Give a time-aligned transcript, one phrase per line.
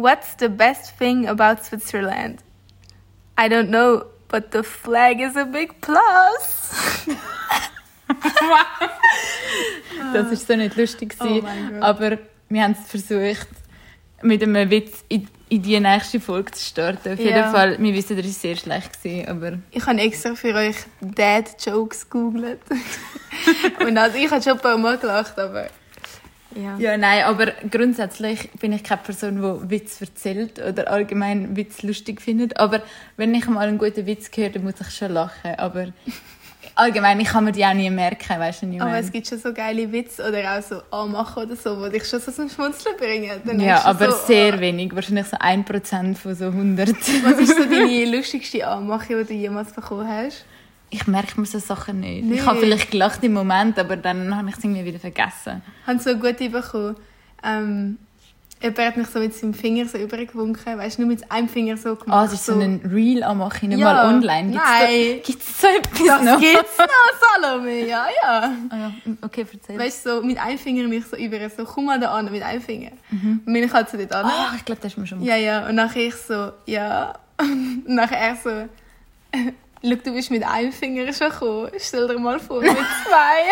[0.00, 2.38] What's the best thing about Switzerland?
[3.36, 6.72] I don't know, but the flag is a big plus.
[10.12, 11.14] Das war so nicht lustig.
[11.20, 13.48] Oh gewesen, aber wir haben es versucht,
[14.22, 17.12] mit einem Witz in, in die nächste Folge zu starten.
[17.12, 17.50] Auf jeden Ja.
[17.52, 22.08] Fall, wir wissen, das war sehr schlecht, gewesen, aber Ich habe extra für euch Dad-Jokes
[22.08, 22.60] gegoogelt.
[23.80, 25.68] Und also ich habe schon ein paar Mal gelacht, aber...
[26.54, 26.78] Ja.
[26.78, 32.22] Ja, nein, aber grundsätzlich bin ich keine Person, die Witz erzählt oder allgemein Witz lustig
[32.22, 32.58] findet.
[32.58, 32.82] Aber
[33.16, 35.54] wenn ich mal einen guten Witz höre, dann muss ich schon lachen.
[35.56, 35.88] Aber
[36.74, 39.38] allgemein, ich kann mir die auch nie merken, weißt du nicht Aber es gibt schon
[39.38, 42.96] so geile Witze oder auch so Anmachen oder so, die dich schon so zum Schmunzeln
[42.96, 43.40] bringen.
[43.44, 44.94] Dann Ja, aber so, sehr ah, wenig.
[44.94, 46.88] Wahrscheinlich so 1% von so 100.
[47.24, 50.46] Was ist so deine lustigste Anmache, die du jemals bekommen hast?
[50.90, 52.24] Ich merke mir so Sachen nicht.
[52.24, 52.36] Nee.
[52.36, 55.62] Ich habe vielleicht gelacht im Moment, aber dann habe ich es irgendwie wieder vergessen.
[55.86, 56.96] haben so gute bekommen.
[57.44, 57.98] Ähm,
[58.62, 61.76] jemand hat mich so mit seinem Finger so übergewunken, weißt du, nur mit einem Finger
[61.76, 62.18] so gemacht.
[62.18, 64.50] Ah, es ist so ein Reel am machen, nicht Ja, mal online.
[64.52, 64.88] Gibt's nein.
[64.88, 66.40] Da, gibt's so etwas Das noch?
[66.40, 68.52] gibt's noch, Salome, ja, ja.
[68.70, 68.92] Ah, ja.
[69.22, 69.78] Okay, erzähl.
[69.78, 72.42] Weißt du, so mit einem Finger mich so über, so komm mal da an, mit
[72.42, 72.92] einem Finger.
[73.12, 74.24] Und bin ich halt so dort an.
[74.24, 77.14] Ah, ich glaube, das ist mir schon Ja, ja, und nachher ich so, ja.
[77.40, 78.50] Und nachher er so,
[79.82, 81.70] schau, du bist mit einem Finger schon gekommen.
[81.78, 83.42] Stell dir mal vor, mit zwei.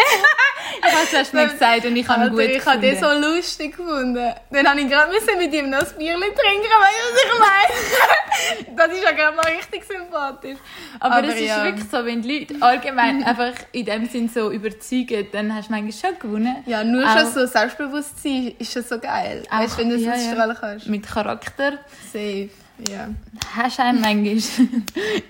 [0.82, 3.22] Was hast du mir gesagt und ich habe ihn gut ich habe den gefunden.
[3.22, 4.34] so lustig gefunden.
[4.50, 8.76] Dann habe ich gerade mit ihm noch ein Bierchen trinken, weißt du, was ich meine?
[8.76, 10.58] das ist ja gerade mal richtig sympathisch.
[11.00, 11.64] Aber, es ist ja.
[11.64, 15.72] wirklich so, wenn die Leute allgemein einfach in dem Sinn so überzeugen, dann hast du
[15.72, 16.56] manchmal schon gewonnen.
[16.66, 19.42] Ja, nur Auch- schon so Selbstbewusstsein ist schon so geil.
[19.50, 20.54] Auch- weißt du, wenn du ja, so ja.
[20.54, 20.86] kannst.
[20.88, 21.78] Mit Charakter
[22.12, 22.50] Safe,
[22.90, 23.08] ja.
[23.54, 24.82] hast du einen manchmal.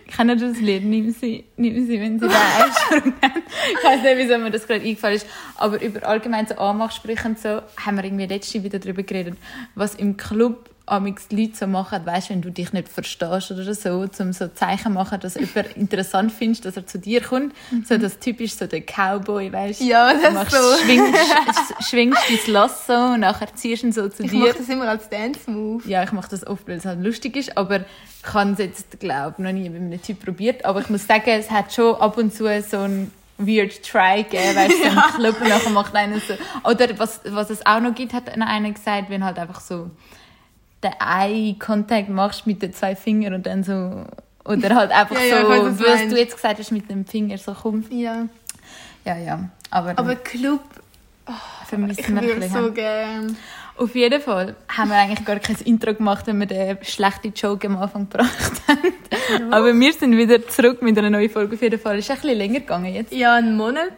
[0.16, 0.84] Kennen das Lied?
[0.84, 3.42] Nimm sie, nimm sie, wenn sie da Einsprung haben.
[3.72, 5.27] Ich weiß nicht, wieso mir das gerade eingefallen ist.
[5.56, 9.36] Aber über allgemein so Anmachsprüche und so haben wir irgendwie letzte wieder darüber geredet,
[9.75, 13.75] was im Club amix die Leute so machen, weißt, wenn du dich nicht verstehst oder
[13.75, 17.55] so, zum so Zeichen machen, dass jemand interessant findest, dass er zu dir kommt.
[17.88, 20.84] So das typisch so der Cowboy, weißt Ja, Du das machst, so.
[20.84, 21.15] schwingst,
[21.91, 24.38] schwingst dein Lasso und nachher ziehst du ihn so zu Ich dir.
[24.38, 25.88] mache das immer als Dance-Move.
[25.88, 27.81] Ja, ich mache das oft, weil es halt lustig ist, aber
[28.25, 30.65] ich habe es jetzt, glaube noch nie mit einem Typ probiert.
[30.65, 34.55] Aber ich muss sagen, es hat schon ab und zu so ein weird Try gegeben,
[34.56, 36.34] weißt du, ein Club und nachher macht einer so...
[36.65, 39.91] Oder was, was es auch noch gibt, hat einer gesagt, wenn halt einfach so
[40.86, 44.04] den Eye-Contact machst mit den zwei Fingern und dann so...
[44.44, 46.88] Oder halt einfach Ja, ja, ich weiß, was so, was du jetzt gesagt hast, mit
[46.88, 47.84] dem Finger so komm.
[47.91, 48.26] Ja.
[49.04, 49.48] Ja, ja.
[49.70, 50.60] Aber, Aber Club,
[51.66, 52.64] vermissen ich wir ein bisschen.
[52.64, 53.34] so gerne.
[53.76, 57.66] Auf jeden Fall haben wir eigentlich gar kein Intro gemacht, wenn wir den schlechten Joke
[57.66, 59.53] am Anfang gebracht haben.
[59.53, 61.56] Aber wir sind wieder zurück mit einer neuen Folge.
[61.56, 61.98] Auf jeden Fall.
[61.98, 63.12] Es ist ein bisschen länger gegangen jetzt.
[63.12, 63.92] Ja, einen Monat.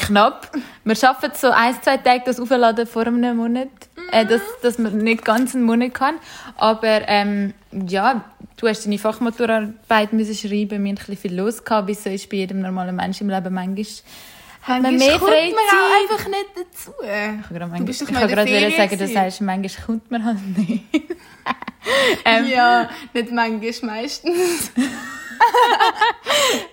[0.00, 0.50] Knapp.
[0.84, 3.68] Wir schaffen so ein, zwei Tage, das aufladen vor einem Monat.
[4.12, 6.16] Äh, dass, dass man nicht ganz einen Monat kann.
[6.56, 8.24] Aber ähm, ja,
[8.56, 12.38] du hast deine Fachmaturarbeit müssen schreiben, wir bisschen viel los gehabt, wie so ist bei
[12.38, 13.54] jedem normalen Menschen im Leben.
[13.54, 13.86] Manchmal
[14.62, 15.54] hat man mehr kommt Freizeit.
[15.54, 16.92] man auch einfach nicht dazu.
[17.02, 19.14] Ich habe gerade, doch ich der gerade sagen, gewesen.
[19.14, 20.84] sagst, manchmal kommt man halt nicht.
[22.24, 24.72] ähm, Ja, nicht manchmal, meistens.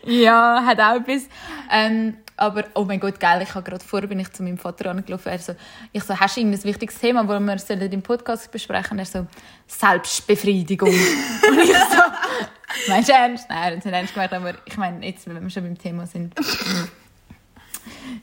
[0.04, 1.24] Ja, hat auch etwas.
[1.72, 4.92] Ähm, aber, oh mein Gott, geil, ich habe gerade vorher bin ich zu meinem Vater
[4.92, 5.30] angelaufen.
[5.30, 5.56] Er so,
[5.92, 9.00] ich so, hast du irgendein wichtiges Thema, das wir sollen im Podcast besprechen?
[9.00, 9.26] Er so,
[9.68, 10.90] Selbstbefriedigung.
[11.50, 12.02] Und ich so,
[12.88, 13.50] meinst du ernst?
[13.50, 16.06] Nein, das ist nicht ernst gemeint, aber ich meine, jetzt, wenn wir schon beim Thema
[16.06, 16.34] sind.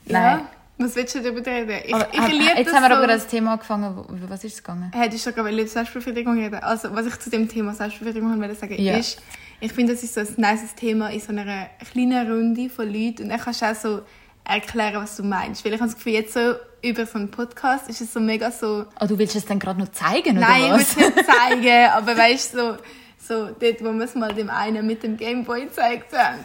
[0.05, 0.39] Nein.
[0.39, 0.49] Ja.
[0.77, 1.71] Was willst du darüber reden?
[1.85, 2.95] Ich, Aber, ich hab- liebe jetzt das haben wir so.
[2.95, 3.95] aber das Thema angefangen.
[3.95, 4.91] wo- Was ist es gegangen?
[4.93, 8.75] Hättest du schon gerade Selbstbefriedigung reden Also, was ich zu dem Thema Selbstbefriedigung wollte sagen,
[8.81, 8.97] Ja.
[8.97, 9.21] ist,
[9.59, 13.23] ich finde, das ist so ein nices Thema in so einer kleinen Runde von Leuten
[13.23, 14.01] und dann kannst du auch so
[14.43, 15.65] erklären, was du meinst.
[15.65, 18.51] Weil ich habe das Gefühl, jetzt so über so einen Podcast ist es so mega
[18.51, 20.97] so, Oh, du willst es dann gerade noch zeigen, nein, oder ich was?
[20.97, 22.77] will es nicht zeigen, aber weißt du, so,
[23.17, 26.39] so dort, wo wir es mal dem einen mit dem Gameboy gezeigt haben.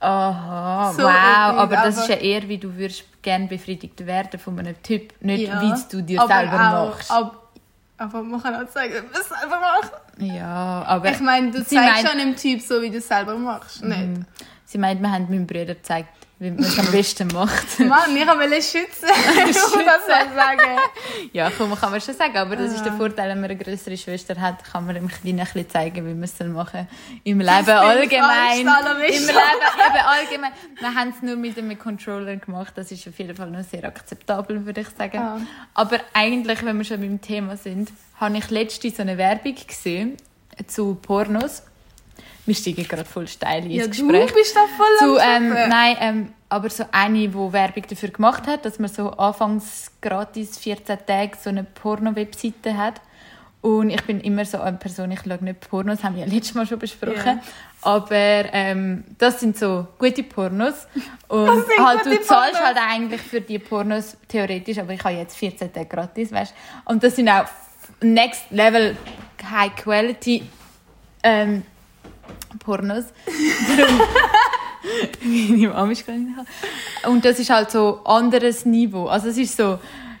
[0.00, 4.06] Aha, So wow, etwas, aber das aber- ist ja eher, wie du würdest gerne befriedigt
[4.06, 7.10] werden von einem Typ, nicht Ja, wie du dir selber auch, machst.
[7.10, 7.37] Ab,
[7.98, 9.92] aber man kann auch zeigen, wie man es selber macht.
[10.18, 13.36] Ja, aber Ich meine, du zeigst meint- schon dem Typ so, wie du es selber
[13.36, 14.20] machst, nicht?
[14.64, 16.08] sie meint, wir haben meinem Bruder gezeigt,
[16.40, 17.78] wie man es am besten macht.
[17.80, 19.08] Mann, wir wollen schützen.
[19.46, 20.78] muss das mal sagen.
[21.32, 22.96] ja, komm, kann man schon sagen, aber das ist der Ah.
[22.96, 26.14] Vorteil, wenn man eine größere Schwester hat, kann man dem Kleinen ein bisschen zeigen, wie
[26.14, 26.88] man es machen
[27.24, 28.60] Im Leben allgemein.
[28.60, 28.66] Im.
[28.66, 30.52] Leben eben allgemein.
[30.78, 33.84] Wir haben es nur mit einem Controller gemacht, das ist auf jeden Fall noch sehr
[33.84, 35.18] akzeptabel, würde ich sagen.
[35.18, 35.40] Ah.
[35.74, 37.90] Aber eigentlich, wenn wir schon beim Thema sind,
[38.20, 40.16] habe ich letztens so eine Werbung gesehen
[40.66, 41.62] zu Pornos.
[42.48, 45.96] Wir steigen gerade voll steil ins Ja, Gespräch du bist da voll zu, ähm, nein,
[46.00, 50.96] ähm, aber so eine, die Werbung dafür gemacht hat, dass man so anfangs gratis 14
[51.06, 53.02] Tage so eine Porno-Webseite hat.
[53.60, 56.54] Und ich bin immer so eine Person, ich schaue nicht Pornos, haben wir ja letztes
[56.54, 57.16] Mal schon besprochen.
[57.16, 57.42] Ja.
[57.82, 60.86] Aber ähm, das sind so gute Pornos.
[61.28, 61.48] Und
[61.78, 62.60] halt, du zahlst Pornos.
[62.60, 66.54] halt eigentlich für die Pornos theoretisch, aber ich habe jetzt 14 Tage gratis, weißt
[66.86, 67.44] Und das sind auch
[68.00, 68.96] Next Level
[69.50, 70.44] High Quality
[71.22, 71.62] ähm,
[72.64, 73.04] Pornos.
[73.76, 74.00] Darum-
[75.90, 76.36] ist gerade nicht
[77.02, 77.10] da.
[77.10, 79.06] Und das ist halt so anderes Niveau.
[79.06, 79.78] Also es ist so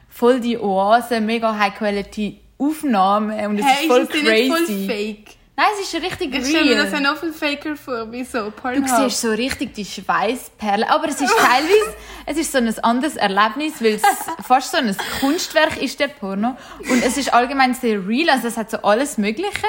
[0.08, 4.64] voll die Oase, mega High Quality Aufnahme und es Hey, ist voll ist nicht voll
[4.66, 4.86] crazy.
[4.86, 5.36] fake?
[5.58, 6.88] Nein, es ist richtig Ich stelle mir real.
[6.88, 8.88] das noch viel faker vor, wie so Du Pornhub.
[8.88, 10.84] siehst so richtig die Schweißperlen.
[10.88, 11.94] Aber es ist teilweise,
[12.26, 14.02] es ist so ein anderes Erlebnis, weil es
[14.46, 16.56] fast so ein Kunstwerk ist, der Porno.
[16.88, 19.66] Und es ist allgemein sehr real, also es hat so alles Mögliche.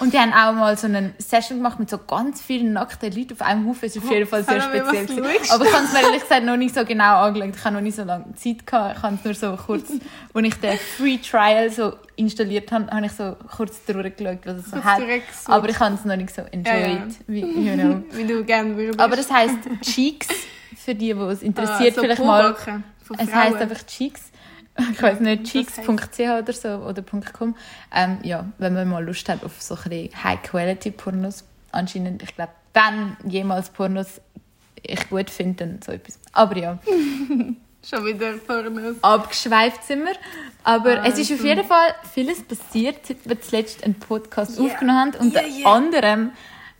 [0.00, 3.34] Und die haben auch mal so eine Session gemacht mit so ganz vielen nackten Leuten
[3.34, 3.86] auf einem Haufen.
[3.86, 5.06] Es ist auf jeden Fall sehr speziell.
[5.50, 7.54] Aber ich habe es mir ehrlich gesagt noch nicht so genau angeschaut.
[7.56, 8.96] Ich habe noch nicht so lange Zeit gehabt.
[8.96, 9.88] Ich habe es nur so kurz,
[10.34, 14.70] als ich den Free Trial so installiert habe, habe ich so kurz durchgeschaut, was es
[14.70, 15.00] so hat.
[15.46, 17.06] Aber ich habe es noch nicht so enjoyed, Ja, ja.
[17.26, 18.02] wie, you know.
[18.12, 19.00] Wie du gerne würdest.
[19.00, 20.28] Aber das heisst Cheeks,
[20.76, 22.54] für die, die es interessiert, Ah, so vielleicht mal.
[23.18, 24.30] Es heisst einfach Cheeks.
[24.92, 27.02] Ich weiß nicht, cheeks.ch oder so oder
[27.36, 27.56] .com.
[27.92, 31.44] Ähm, ja, wenn man mal Lust hat auf so ein High-Quality-Pornos.
[31.72, 34.20] Anscheinend, ich glaube, wenn jemals Pornos
[34.82, 36.20] ich gut finde, dann so etwas.
[36.32, 36.78] Aber ja,
[37.88, 38.96] Schon wieder Pornos.
[39.02, 40.14] abgeschweift sind wir.
[40.64, 44.66] Aber Ah, es ist auf jeden Fall vieles passiert, seit wir zuletzt einen Podcast Yeah.
[44.72, 45.12] aufgenommen haben.
[45.18, 45.72] Unter Yeah, yeah.
[45.72, 46.32] anderem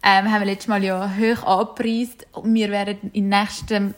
[0.03, 2.27] ähm, haben wir letztes Mal ja hoch angepreist.
[2.33, 3.95] Und wir werden in, nächsten,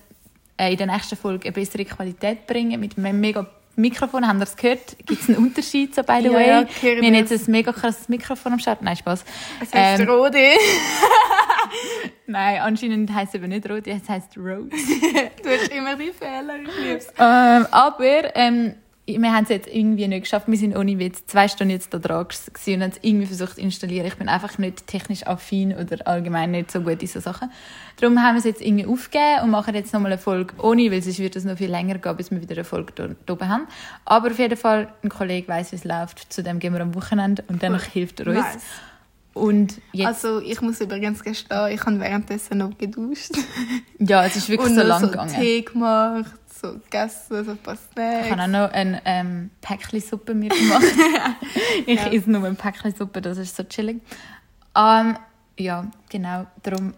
[0.59, 3.47] äh, in der nächsten Folge eine bessere Qualität bringen mit einem mega
[3.77, 4.27] Mikrofon.
[4.29, 4.97] Haben ihr es gehört?
[5.06, 6.47] Gibt es einen Unterschied, so by the Ja, way?
[6.49, 8.82] ja, wir haben jetzt ein mega krasses Mikrofon am Start.
[8.82, 9.25] Nein, Spaß.
[9.62, 10.38] Es heißt Ähm, Rode.
[12.27, 14.69] Nein, anscheinend heisst es eben nicht Rot, es heisst Rose.
[15.43, 17.06] Du hast immer die Fehler, ich lieb's.
[17.19, 18.75] Ähm, aber ähm,
[19.18, 20.46] wir haben es jetzt irgendwie nicht geschafft.
[20.48, 23.60] Wir sind ohne Witz zwei Stunden jetzt da dran und haben es irgendwie versucht zu
[23.60, 24.06] installieren.
[24.06, 27.50] Ich bin einfach nicht technisch affin oder allgemein nicht so gut in so Sachen.
[28.00, 31.02] Darum haben wir es jetzt irgendwie aufgegeben und machen jetzt nochmal eine Folge ohne, weil
[31.02, 33.48] sonst wird es noch viel länger gehen, bis wir wieder eine Folge da, da oben
[33.48, 33.66] haben.
[34.04, 36.32] Aber auf jeden Fall, ein Kollege weiß, wie es läuft.
[36.32, 38.38] Zudem gehen wir am Wochenende und danach hilft er uns.
[38.38, 38.62] Nice.
[39.32, 43.30] Und jetzt, Also, ich muss übrigens gestehen, ich habe währenddessen noch geduscht.
[43.98, 45.32] ja, es ist wirklich und so lang so gegangen.
[45.32, 48.26] Tee gemacht, so gegessen, so ein paar Snacks.
[48.26, 50.82] Ich habe auch noch ein ähm, Päckchen-Suppe mir gemacht.
[51.86, 52.12] ich Ja.
[52.12, 54.00] esse nur ein Päckchen-Suppe, das ist so chillig.
[54.76, 55.16] Ähm,
[55.58, 56.46] ja, genau.
[56.62, 56.94] Darum,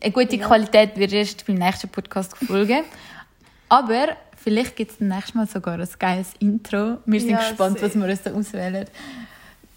[0.00, 0.46] eine gute Ja.
[0.46, 2.84] Qualität wird erst beim nächsten Podcast folgen.
[3.68, 6.98] Aber vielleicht gibt es beim nächsten Mal sogar ein geiles Intro.
[7.06, 7.88] Wir sind Ja, gespannt, sehr.
[7.88, 8.86] was wir uns da auswählen.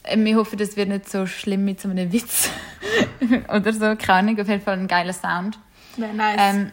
[0.03, 2.50] Äh, Wir hoffen, das wird nicht so schlimm mit so einem Witz.
[3.53, 4.39] Oder so, keine Ahnung.
[4.39, 5.57] Auf jeden Fall ein geiler Sound.
[5.97, 6.38] Wäre nice.
[6.39, 6.71] Ähm,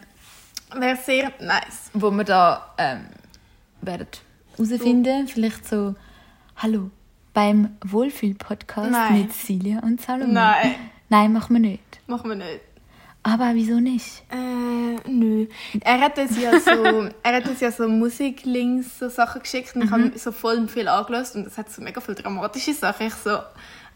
[0.75, 1.89] Wäre sehr nice.
[1.93, 3.05] wo wir da ähm,
[3.81, 4.07] werden
[4.57, 5.27] herausfinden.
[5.27, 5.95] Vielleicht so,
[6.57, 6.89] hallo,
[7.33, 9.21] beim Wohlfühl-Podcast Nein.
[9.23, 10.31] mit Silja und Salome.
[10.33, 10.75] Nein,
[11.09, 12.01] Nein, machen wir nicht.
[12.07, 12.61] machen wir nicht.
[13.23, 14.23] Aber wieso nicht?
[14.31, 15.45] Äh, nö.
[15.81, 19.83] Er hat uns ja so, er hat uns ja so Musiklinks, so Sachen geschickt und
[19.83, 23.07] ich habe so voll viel angelassen und es hat so mega viele dramatische Sachen.
[23.07, 23.37] Ich so,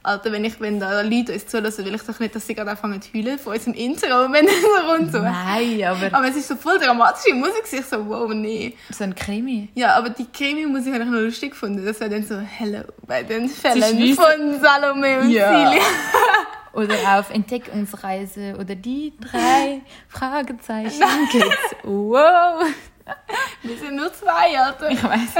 [0.05, 2.71] Alter, wenn ich, wenn da Leute uns zulassen, will ich doch nicht, dass sie gerade
[2.71, 4.47] anfangen zu heulen von unserem Intro, wenn
[4.89, 5.19] rund so.
[5.19, 8.75] Nein, aber Aber es ist so voll dramatische Musik, ich so, wow, nee.
[8.91, 9.69] so ein Krimi.
[9.75, 11.85] Ja, aber die Krimi-Musik habe ich noch lustig gefunden.
[11.85, 15.49] Das war dann so Hello bei den Fällen von Salome und Ja.
[15.49, 15.81] Celia.
[16.73, 21.01] Oder auf Entdeckungsreise oder die drei Fragezeichen.
[21.31, 21.55] Kids.
[21.83, 22.65] Wow.
[23.61, 24.89] Wir sind nur zwei, Alter.
[24.91, 25.37] Ich weiß.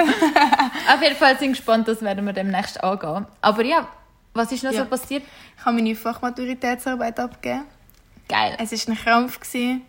[0.94, 3.26] Auf jeden Fall sind wir gespannt, das werden wir demnächst angehen.
[3.42, 3.86] Aber ja,
[4.36, 4.84] was ist noch Ja.
[4.84, 5.24] so passiert?
[5.58, 7.64] Ich habe meine Fachmaturitätsarbeit abgegeben.
[8.28, 8.56] Geil.
[8.60, 9.40] Es war ein Krampf.
[9.40, 9.82] gewesen.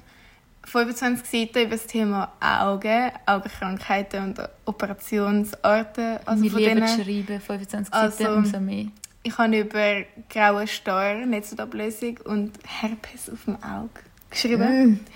[0.65, 6.19] 25 Seiten über das Thema Augen, Augenkrankheiten und Operationsarten.
[6.25, 8.87] Also wir von lieben denen, schreiben, 25 Also- Seiten, umso mehr.
[9.23, 13.91] ich habe über graue Star, Netzhautablösung und Herpes auf dem Auge
[14.31, 15.07] geschrieben.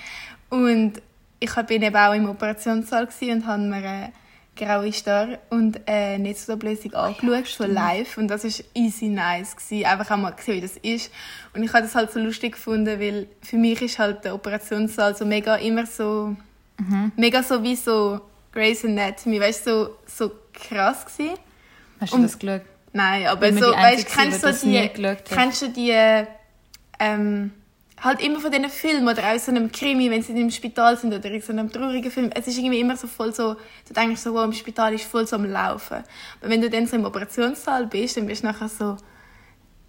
[0.50, 1.02] Und
[1.40, 4.12] ich bin eben auch im Operationssaal und habe mir
[4.56, 8.18] graue Star und eine Netzhautablösung angeschaut, so live.
[8.18, 9.56] Und das war easy nice.
[9.56, 9.86] Gewesen.
[9.86, 11.10] Einfach einmal gesehen, wie das ist.
[11.54, 15.16] Und ich habe das halt so lustig gefunden, weil für mich ist halt der Operationssaal
[15.16, 16.36] so mega immer so,
[17.16, 18.20] mega so wie so
[18.52, 21.34] Grey's Anatomy, weißt du, so, so krass gewesen.
[22.00, 22.62] Hast du Und- das geschaut?
[22.92, 25.94] Nein, aber so, die weißt kennst die du die, kennst du die,
[26.98, 27.52] ähm,
[28.02, 31.12] halt immer von diesen Filmen oder auch so einem Krimi, wenn sie im Spital sind
[31.12, 34.20] oder in so einem traurigen Film, es ist irgendwie immer so voll so, du denkst
[34.20, 35.98] so, wow, im Spital ist voll so am Laufen.
[36.40, 38.96] Aber wenn du dann so im Operationssaal bist, dann bist du nachher so,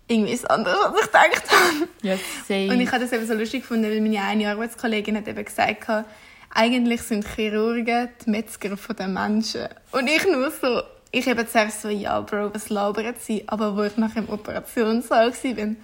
[0.08, 1.88] irgendwie ist anders, als ich gedacht habe.
[2.02, 2.74] Ja, same.
[2.74, 5.88] Und ich habe das eben so lustig gefunden, weil meine eine Arbeitskollegin hat eben gesagt,
[5.88, 6.06] hat,
[6.54, 9.68] eigentlich sind Chirurgen die Metzger von den Menschen.
[9.92, 13.44] Und ich nur so, ich eben zuerst so, ja, Bro, was labern sie?
[13.48, 15.76] Aber wo ich nach dem Operationssaal war,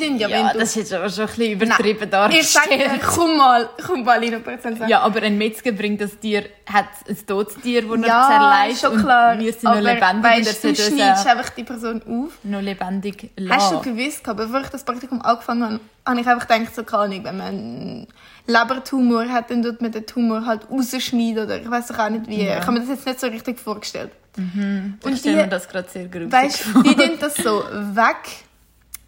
[0.00, 0.58] die tun ja, Ja, wenn du...
[0.60, 3.02] das ist jetzt aber schon ein bisschen übertrieben ich sage dir, dargestellt.
[3.06, 4.88] komm mal, komm mal in den Operationssaal.
[4.88, 8.92] Ja, aber ein Metzger bringt das Tier, hat ein totes Tier, das Ja, zerleißt schon
[8.92, 9.38] und klar.
[9.38, 12.02] wir sind noch aber lebendig und er weißt, du sollte uns schneidest einfach die Person
[12.08, 12.32] auf.
[12.42, 13.82] noch lebendig Hast du lassen.
[13.96, 17.24] gewusst, gehabt, bevor ich das Praktikum angefangen habe, habe ich einfach gedacht, so keine Ahnung,
[17.24, 18.06] wenn man einen
[18.46, 22.42] Lebertumor hat, dann tut man den Tumor halt rausschneiden oder ich weiß auch nicht wie.
[22.44, 22.58] Ja.
[22.58, 24.10] Ich habe mir das jetzt nicht so richtig vorgestellt.
[24.36, 26.82] Ich Und stelle mir das gerade sehr gruselig weißt, vor.
[26.82, 27.62] die tun das so
[27.94, 28.16] weg,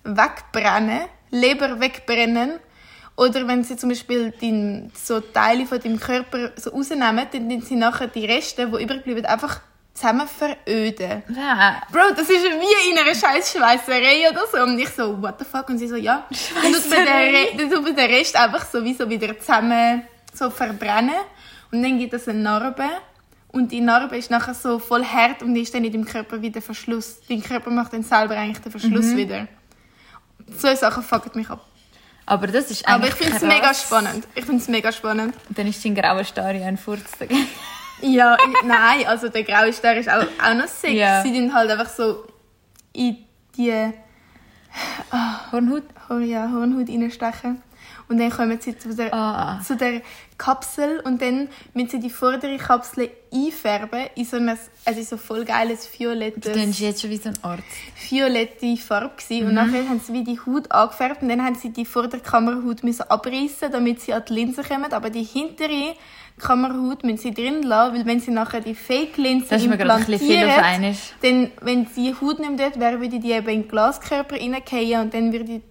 [0.04, 2.60] wegbrennen, Leber wegbrennen.
[3.16, 7.60] Oder wenn sie zum Beispiel dein, so Teile von deinem Körper so rausnehmen, dann tun
[7.60, 9.60] sie nachher die Reste, die übrig bleiben, einfach
[9.94, 11.22] zusammen veröden.
[11.28, 14.60] Ja, Bro, das ist wie in einer scheiß Schweißerei oder so.
[14.62, 15.68] Und ich so, what the fuck?
[15.68, 16.26] Und sie so, ja.
[16.30, 21.14] Re dann tut man den Rest einfach so wie so wieder zusammen so verbrennen.
[21.70, 22.88] Und dann gibt es eine Narbe.
[23.52, 26.42] Und die Narbe ist nachher so voll hart und die ist dann in deinem Körper
[26.42, 27.20] wieder Verschluss.
[27.28, 29.16] Dein Körper macht dann selber eigentlich den Verschluss Mhm.
[29.16, 29.46] wieder.
[30.56, 31.64] So Sachen fucken mich ab.
[32.26, 34.26] aber das ist Aber eigentlich ich finde es mega spannend.
[34.34, 35.34] Ich finde es mega spannend.
[35.48, 37.46] Und dann ist dein grauer Stari ein Furz dagegen.
[38.00, 40.92] Ja, ich- nein, also der graue Star ist auch, auch noch sick.
[40.94, 41.22] Ja.
[41.22, 42.26] Sie tun halt einfach so
[42.92, 43.18] in
[43.56, 43.92] die
[45.52, 45.84] Hornhaut?
[46.08, 47.62] Hor ja, Hornhaut reinstechen.
[48.08, 49.60] Und dann kommen sie zu der, Ah.
[49.66, 50.02] zu der
[50.36, 54.48] Kapsel und dann müssen sie die vordere Kapsel einfärben in so ein
[54.84, 57.64] also so voll geiles Du violettes, tust jetzt schon wie so ein Arzt.
[58.10, 59.46] violette Farbe gewesen.
[59.48, 62.82] Und nachher haben sie wie die Haut angefärbt und dann haben sie die vordere Kamerahaut
[62.82, 64.92] müssen abreißen, damit sie an die Linse kommen.
[64.92, 65.94] Aber die hintere
[66.38, 70.50] Kamerahaut müssen sie drin lassen, weil wenn sie nachher die Fake-Linse ist implantieren,
[71.22, 75.00] dann, wenn die Haut nicht mehr dort wäre, würde die eben in den Glaskörper reingehen
[75.00, 75.62] und dann würde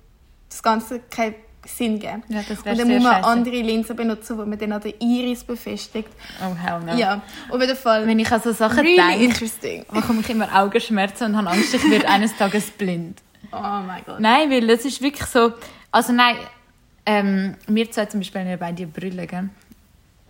[0.49, 2.23] das Ganze keinen Sinn geben.
[2.27, 3.27] Ja, das und dann muss man scheisse.
[3.27, 6.09] andere Linsen benutzen, die man dann an der Iris befestigt.
[6.41, 6.93] Oh, hell no.
[6.95, 8.05] Ja, auf jeden Fall.
[8.05, 9.85] Wenn ich an so Sachen really denke, interesting.
[9.91, 13.21] bekomme ich immer Augenschmerzen und habe Angst, ich werde eines Tages blind.
[13.51, 14.19] Oh mein Gott.
[14.19, 15.53] Nein, weil das ist wirklich so...
[15.91, 16.35] Also nein,
[17.05, 19.49] ähm, wir zwei zum Beispiel haben ja beide Brille, gell?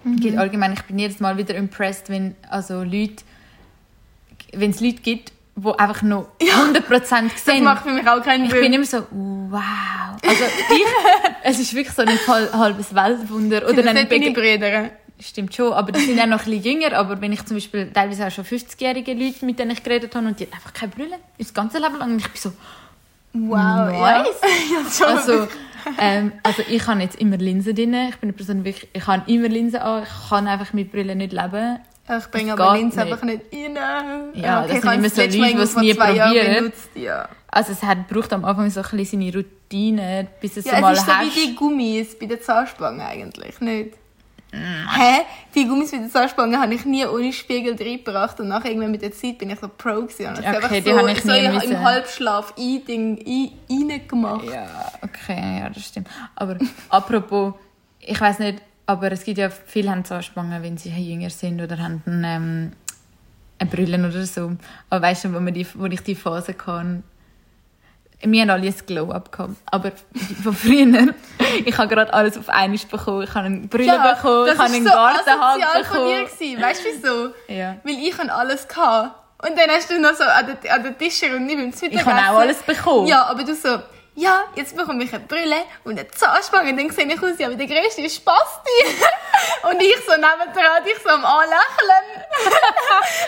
[0.03, 0.17] Mhm.
[0.17, 3.23] Geht allgemein, ich bin jedes Mal wieder impressed, wenn also Leute...
[4.51, 7.63] Wenn es Leute gibt, die einfach noch 100% Das sehen.
[7.63, 8.73] macht für mich auch keinen Ich bin Sinn.
[8.73, 9.61] immer so, wow.
[10.25, 10.83] Also ich,
[11.43, 13.57] es ist wirklich so ein hal- halbes Weltwunder.
[13.63, 14.89] Oder Sind das deine bege- Brüder?
[15.19, 16.97] Stimmt schon, aber die sind auch noch ein bisschen jünger.
[16.97, 20.25] Aber wenn ich zum Beispiel teilweise auch schon 50-jährige Leute, mit denen ich geredet habe,
[20.27, 22.11] und die haben einfach keine Brille, das ganze Leben lang.
[22.13, 22.51] Und ich bin so,
[23.35, 24.27] Wow, Nice.
[25.01, 25.07] ja.
[25.07, 25.47] ja also,
[25.99, 27.93] ähm, also ich habe jetzt immer Linsen drin.
[28.09, 30.03] Ich bin eine Person, wirklich, ich habe immer Linsen an.
[30.03, 31.79] Ich kann einfach mit Brille nicht leben.
[32.07, 33.03] Ja, ich bringe Das aber Linz nicht.
[33.13, 33.75] einfach nicht rein.
[34.33, 36.55] Ja, das ich sind immer das so Leute, die es nie probieren.
[36.55, 40.65] benutzt, Ja, Also es hat, braucht am Anfang so ein bisschen seine Routine, bis es
[40.65, 41.35] ja so mal es ist so hast.
[41.35, 43.91] wie die Gummis bei der Zahnspange eigentlich, nicht?
[44.51, 44.57] Mm.
[44.57, 45.21] Hä?
[45.55, 49.01] Die Gummis bei der Zahnspange habe ich nie ohne Spiegel reingebracht und nachher irgendwann mit
[49.01, 50.27] der Zeit bin ich so pro gewesen.
[50.27, 51.83] Und Okay, einfach die so, habe ich so nie im müssen.
[51.83, 54.45] Halbschlaf ein Ding ein, reingemacht.
[54.45, 56.07] Ja, okay, ja, das stimmt.
[56.35, 56.57] Aber
[56.89, 57.53] apropos,
[57.99, 61.77] ich weiß nicht, aber es gibt ja viele haben Zahnspangen, wenn sie jünger sind oder
[61.77, 62.71] haben ähm,
[63.59, 64.53] eine Brille oder so.
[64.89, 67.03] Aber weißt du, wo, die, wo ich die Phase kann,
[68.25, 69.55] wir haben alle ein Glow-Up gehabt.
[69.65, 69.91] Aber
[70.43, 71.13] von früher,
[71.65, 73.23] ich habe gerade alles auf einmal bekommen.
[73.23, 76.25] Ich habe eine Brille bekommen, ich das habe einen so Gartenhand asozial von dir bekommen.
[76.25, 76.61] gewesen.
[76.61, 77.33] Weißt du wieso?
[77.53, 77.75] Ja.
[77.83, 79.19] Weil ich habe alles gehabt.
[79.45, 81.91] Und dann hast du noch so an den, an den Tischen und ich beim Mittagessen.
[81.91, 83.07] Ich habe auch alles bekommen.
[83.07, 83.79] Ja, aber du so,
[84.15, 87.49] ja, jetzt bekomme ich eine Brille und eine Zahnspange und dann sehe ich aus ja,
[87.49, 88.69] wie der grösste Spasti.
[89.69, 92.23] und ich so nebendran, ich so am Anlächeln.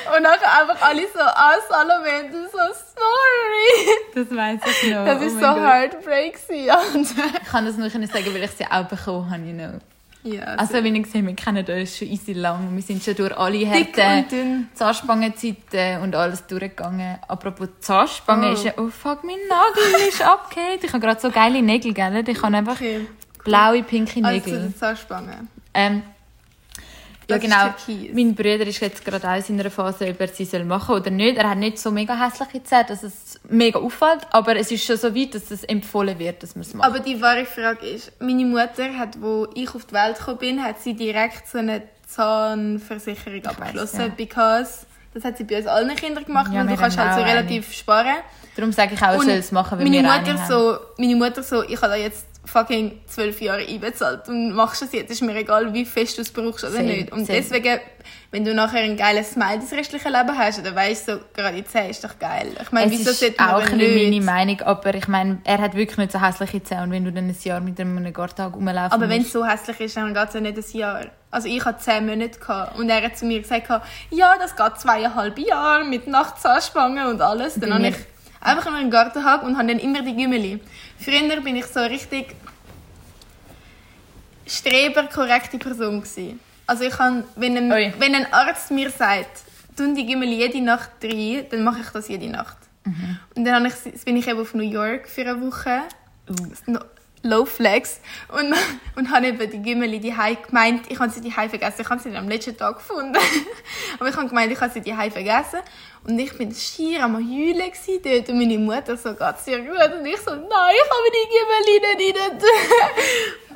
[0.16, 2.58] und nachher einfach alle so, ah, Salome, und du so,
[2.96, 3.98] sorry.
[4.14, 5.06] Das weiß ich noch.
[5.06, 6.40] Das Oh ist mein so heartbreak.
[6.50, 9.44] Ich kann das nur sagen, weil ich sie auch bekommen habe.
[9.44, 9.80] You know.
[10.26, 12.76] Ja, Also, wie ich gesehen wir kennen uns schon easy lang.
[12.76, 14.70] Wir sind schon durch alle Härten.
[14.74, 17.18] Zahnspangenzeiten und alles durchgegangen.
[17.28, 18.54] Apropos Zahnspange Oh.
[18.54, 20.84] ist ja, oh fuck, mein Nagel ist abgehakt.
[20.84, 22.24] Ich habe gerade so geile Nägel, gell?
[22.28, 23.08] Ich habe einfach Okay.
[23.44, 24.62] blaue, pinke Also Nägel.
[24.64, 25.48] der Zahnspange.
[25.76, 26.02] Ähm,
[27.28, 27.74] Das ist genau.
[28.14, 31.10] Mein Bruder ist jetzt gerade auch in einer Phase, ob er sie soll machen oder
[31.10, 31.38] nicht.
[31.38, 34.98] Er hat nicht so mega hässliche Zähne, dass es mega auffällt, aber es ist schon
[34.98, 36.88] so weit, dass es empfohlen wird, dass man es macht.
[36.88, 40.64] Aber die wahre Frage ist, meine Mutter hat, wo ich auf die Welt gekommen bin,
[40.64, 44.08] hat sie direkt so eine Zahnversicherung abgeschlossen, ja.
[44.10, 47.22] because das hat sie bei uns allen Kindern gemacht, Ja, wir du kannst halt so
[47.22, 48.18] relativ sparen.
[48.56, 50.78] Darum sage ich auch, ich Und soll es machen, weil meine wir Mutter eine so,
[50.98, 55.12] meine Mutter so, ich habe da jetzt fucking zwölf Jahre einbezahlt und machst es jetzt.
[55.12, 57.12] Ist mir egal, wie fest du es brauchst oder Same, nicht.
[57.12, 57.40] Und same.
[57.40, 57.80] deswegen,
[58.32, 61.58] wenn du nachher ein geiles Smile das restliche Leben hast, dann weißt du so, gerade
[61.58, 62.48] die Zähne ist doch geil.
[62.62, 64.24] Ich meine, Es wieso ist sollte man auch bisschen meine nicht?
[64.26, 67.28] Meinung, aber ich meine, er hat wirklich nicht so hässliche Zähne und wenn du dann
[67.28, 70.34] ein Jahr mit einem Gartag rumlaufen Aber wenn es so hässlich ist, dann geht es
[70.34, 71.02] ja nicht ein Jahr.
[71.32, 73.68] Also ich hatte zehn Monate gehabt und er hat zu mir gesagt,
[74.10, 77.56] ja, das geht zweieinhalb Jahre mit Nachtzahnspangen und alles.
[77.56, 77.96] Dann habe ich
[78.40, 80.62] einfach immer einen Garten gehabt und habe dann immer die Gümmeli.
[81.00, 82.36] Früher bin ich so richtig
[84.48, 86.40] streberkorrekte Person gewesen.
[86.68, 89.44] Also ich kann, wenn ein, wenn ein Arzt mir sagt,
[89.78, 92.58] tun die Gümmeli jede Nacht rein, dann mache ich das jede Nacht.
[92.86, 93.20] Mhm.
[93.36, 95.82] Und dann ich, bin ich eben auf New York für eine Woche.
[96.66, 96.80] No-
[97.26, 98.00] Low Flex.
[98.30, 98.54] Und,
[98.96, 100.14] und habe eben die Gümmeli die
[100.48, 101.82] gemeint, ich habe sie die vergessen.
[101.82, 103.18] Ich habe sie am letzten Tag gefunden.
[104.00, 105.60] Aber ich habe gemeint, ich habe sie die vergessen.
[106.04, 107.72] Und ich bin schier am Heulen
[108.04, 108.30] dort.
[108.30, 110.00] Und meine Mutter so, geht's dir gut?
[110.00, 112.40] Und ich so, nein, ich habe die Gümmeli nicht rein.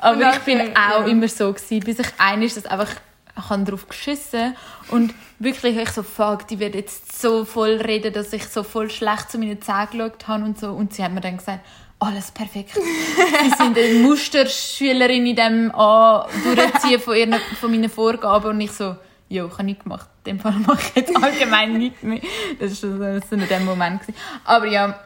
[0.00, 2.90] Aber ich bin auch immer so gewesen, bis ich eines das einfach
[3.38, 4.56] ich habe drauf geschissen
[4.88, 8.90] und wirklich ich so fuck, die wird jetzt so voll reden, dass ich so voll
[8.90, 11.60] schlecht zu meinen Zähnen geschaut habe und so und sie hat mir dann gesagt,
[12.00, 12.70] alles perfekt.
[12.74, 18.72] Sie sind eine Musterschülerin in dem A durchziehen von, ihren, von meinen Vorgaben und ich
[18.72, 18.96] so,
[19.28, 20.08] jo, ich habe nichts gemacht.
[20.24, 22.20] In dem Fall mache ich jetzt allgemein nichts mehr.
[22.58, 24.00] Das war so, in dem Moment.
[24.02, 24.18] Gewesen.
[24.44, 24.98] Aber ja,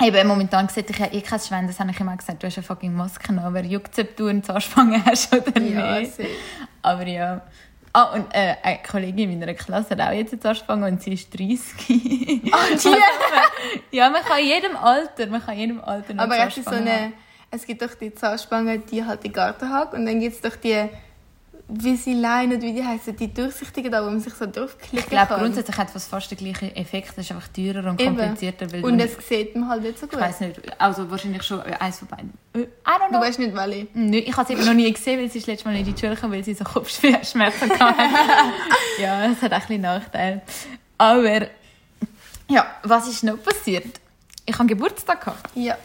[0.00, 2.56] Eben, momentan sieht ich ja eh kein Schwein, das habe ich immer gesagt, du hast
[2.56, 6.14] eine fucking Maske an, aber juckt ob du eine Zahnspange hast oder Ja, nicht.
[6.14, 6.28] safe.
[6.82, 7.42] Aber ja.
[7.98, 11.14] Ah, und äh, eine Kollegin in meiner Klasse hat auch jetzt eine Zahnspange und sie
[11.14, 12.52] ist 30.
[12.52, 12.58] Ah,
[13.90, 13.96] die?
[13.96, 16.68] ja, man kann in jedem Alter, man kann in jedem Alter eine Aber es ist
[16.68, 17.12] so eine,
[17.50, 19.94] es gibt doch die Zahnspange, die halt den Garten hat.
[19.94, 20.88] Und dann gibt es doch die
[21.70, 25.34] Visalign und wie die heißen, die durchsichtigen, da wo man sich so draufklicken Ich glaube,
[25.34, 27.10] grundsätzlich hat es fast den gleichen Effekt.
[27.10, 28.72] Es ist einfach teurer und komplizierter.
[28.72, 30.20] Weil Und du, das sieht man halt nicht so ich gut.
[30.20, 32.32] weiß nicht, also wahrscheinlich schon äh, eins von beiden.
[32.54, 33.20] Äh, I don't Du know.
[33.20, 33.86] weißt nicht, welche.
[33.92, 36.00] Nö, ich habe sie eben noch nie gesehen, weil sie letztes Mal nicht in die
[36.00, 37.54] Schule gekommen, weil sie so Kopfschmerzen hatte.
[39.02, 40.40] ja, es hat auch ein bisschen Nachteile.
[40.96, 41.48] Aber,
[42.48, 44.00] ja, was ist noch passiert?
[44.46, 45.50] Ich habe Geburtstag gehabt.
[45.54, 45.76] Ja,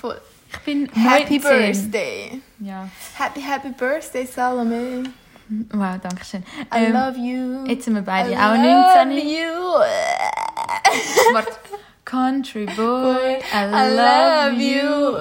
[0.00, 0.20] voll.
[0.50, 1.90] Ich bin Happy 19.
[1.90, 2.40] Birthday.
[2.58, 5.04] Ja, Happy, happy Birthday, Salome.
[5.72, 6.42] wow, danke schön.
[6.74, 7.64] I Ähm, love you.
[7.66, 9.28] Jetzt sind wir beide I auch love 19.
[9.28, 9.72] you.
[11.32, 11.52] Warte.
[12.04, 15.14] Country boy, I I love, love you.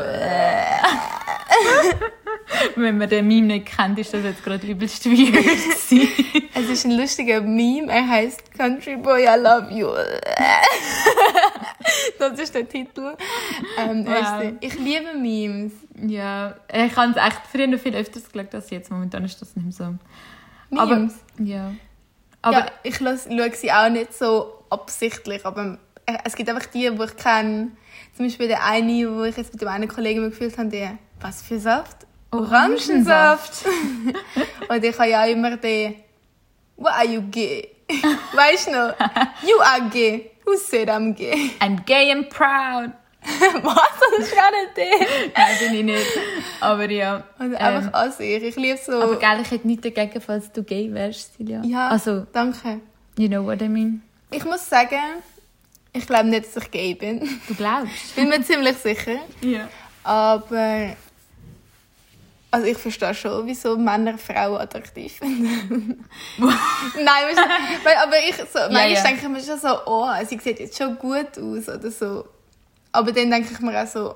[2.77, 5.45] Wenn man den Meme nicht kennt, ist das jetzt gerade übelst weird.
[6.55, 7.91] Es ist ein lustiger Meme.
[7.91, 9.89] Er heißt Country Boy, I love you.
[12.19, 13.15] das ist der Titel.
[13.77, 14.39] Ähm, ist Wow.
[14.41, 15.73] der- Ich liebe Memes.
[15.99, 18.91] Ja, ich habe es echt früher noch viel öfters geschaut als jetzt.
[18.91, 19.95] Momentan ist das nicht mehr so.
[20.75, 21.15] Aber, Memes.
[21.39, 21.73] ja.
[22.41, 26.89] Aber ja, ich schaue sie auch nicht so absichtlich, aber äh, es gibt einfach die,
[26.89, 27.71] die ich kenne.
[28.15, 30.97] Zum Beispiel der eine, wo ich jetzt mit dem einen Kollegen mal gefühlt habe, der,
[31.19, 32.07] was für Saft?
[32.31, 33.65] Orangensaft.
[34.69, 35.95] Und ich habe ja auch immer den,
[36.75, 37.69] what are you gay?
[38.33, 38.95] weißt du noch?
[39.47, 40.31] You are gay.
[40.45, 41.51] Who said I'm gay?
[41.59, 42.91] I'm gay and proud.
[43.63, 43.75] was?
[43.99, 45.07] Das ist gar nicht der.
[45.35, 46.19] Nein, bin ich nicht.
[46.59, 47.23] Aber ja.
[47.39, 48.43] Und ähm, einfach an sich.
[48.43, 49.01] Ich liebe so.
[49.01, 51.61] aber geil, ich hätte nichts dagegen, falls du gay wärst, Silja.
[51.63, 52.79] ja, Also, danke.
[53.17, 54.01] you know what I mean.
[54.31, 54.99] Ich muss sagen,
[55.93, 57.19] ich glaube nicht, dass ich gay bin.
[57.47, 58.15] Du glaubst?
[58.15, 59.17] Bin mir ziemlich sicher.
[59.41, 59.67] Ja.
[60.03, 60.95] Aber
[62.49, 66.05] also ich verstehe schon, wieso Männer Frauen attraktiv finden.
[66.37, 67.35] Nein,
[68.03, 69.03] aber ich so, manchmal ja.
[69.03, 72.25] denke ich mir schon so, oh, sie sieht jetzt schon gut aus oder so.
[72.97, 74.15] Aber dann denke ich mir auch so,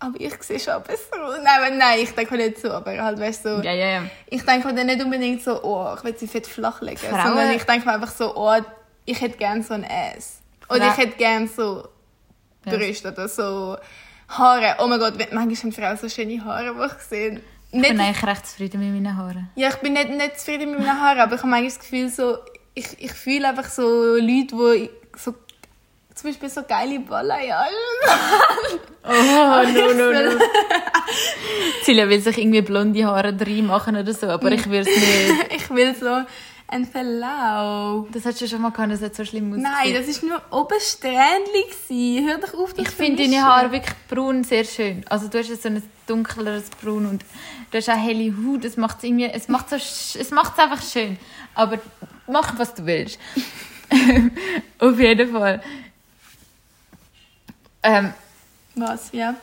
[0.00, 1.16] aber ich sehe schon besser.
[1.42, 4.02] Nein, nein, ich denke nicht so, aber halt, weißt du, so, Ja, ja, ja.
[4.26, 7.62] ich denke dann nicht unbedingt so, oh, ich will sie fett flachlegen, Frauen- sondern ich
[7.62, 8.54] denke mir einfach so, oh,
[9.04, 10.40] ich hätte gerne so ein Ass.
[10.68, 11.88] Oder ich hätte gerne so.
[12.64, 13.76] Brüste oder so
[14.28, 14.76] Haare.
[14.78, 17.40] Oh mein Gott, manchmal haben Frauen so schöne Haare, die ich sehe.
[17.70, 19.50] Ich Nicht, bin eigentlich recht zufrieden mit meinen Haaren.
[19.56, 22.08] ja, ich bin nicht, nicht zufrieden mit meinen Haaren, aber ich habe manchmal das Gefühl,
[22.08, 22.38] so,
[22.74, 23.82] ich, ich fühle einfach so
[24.16, 25.34] Leute, die so,
[26.14, 27.72] zum Beispiel so geile Balayage
[29.04, 30.40] Oh, no, no, no.
[31.82, 35.52] Silja will sich irgendwie blonde Haare reinmachen oder so, aber ich würde es nicht.
[35.56, 36.24] Ich will so
[36.68, 38.06] ein Verlauf.
[38.12, 39.72] Das hast du schon mal gehabt, das hat so schlimm ausgesehen.
[39.92, 42.28] Nein, das war nur oben gewesen.
[42.28, 43.42] Hör doch auf, das Ich finde deine.
[43.42, 45.04] Haare wirklich braun sehr schön.
[45.08, 47.24] Also du hast so ein dunkleres Braun und
[47.70, 48.64] du hast auch helle Haut.
[48.64, 51.18] Es macht irgendwie, es macht so, es macht einfach schön.
[51.54, 51.78] Aber
[52.26, 53.18] mach was du willst.
[54.78, 55.60] Auf jeden Fall.
[57.82, 58.12] Ähm,
[58.74, 59.34] Was, ja?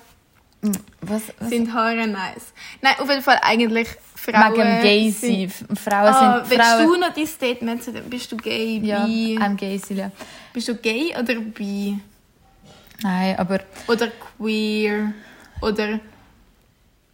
[1.01, 1.49] was, was?
[1.49, 2.51] Sind Haare nice?
[2.81, 4.53] Nein, auf jeden Fall eigentlich Frauen...
[4.57, 5.77] Wegen gay sind- sein.
[5.77, 6.87] Frauen Ah, sind willst Frauen.
[6.87, 8.09] du noch dein Statement zu dem?
[8.09, 9.37] Bist du gay, ja, bi?
[9.39, 10.11] I'm gay, Silja.
[10.53, 11.97] Bist du gay oder bi?
[13.01, 15.13] Nein, aber Oder queer?
[15.61, 15.99] Oder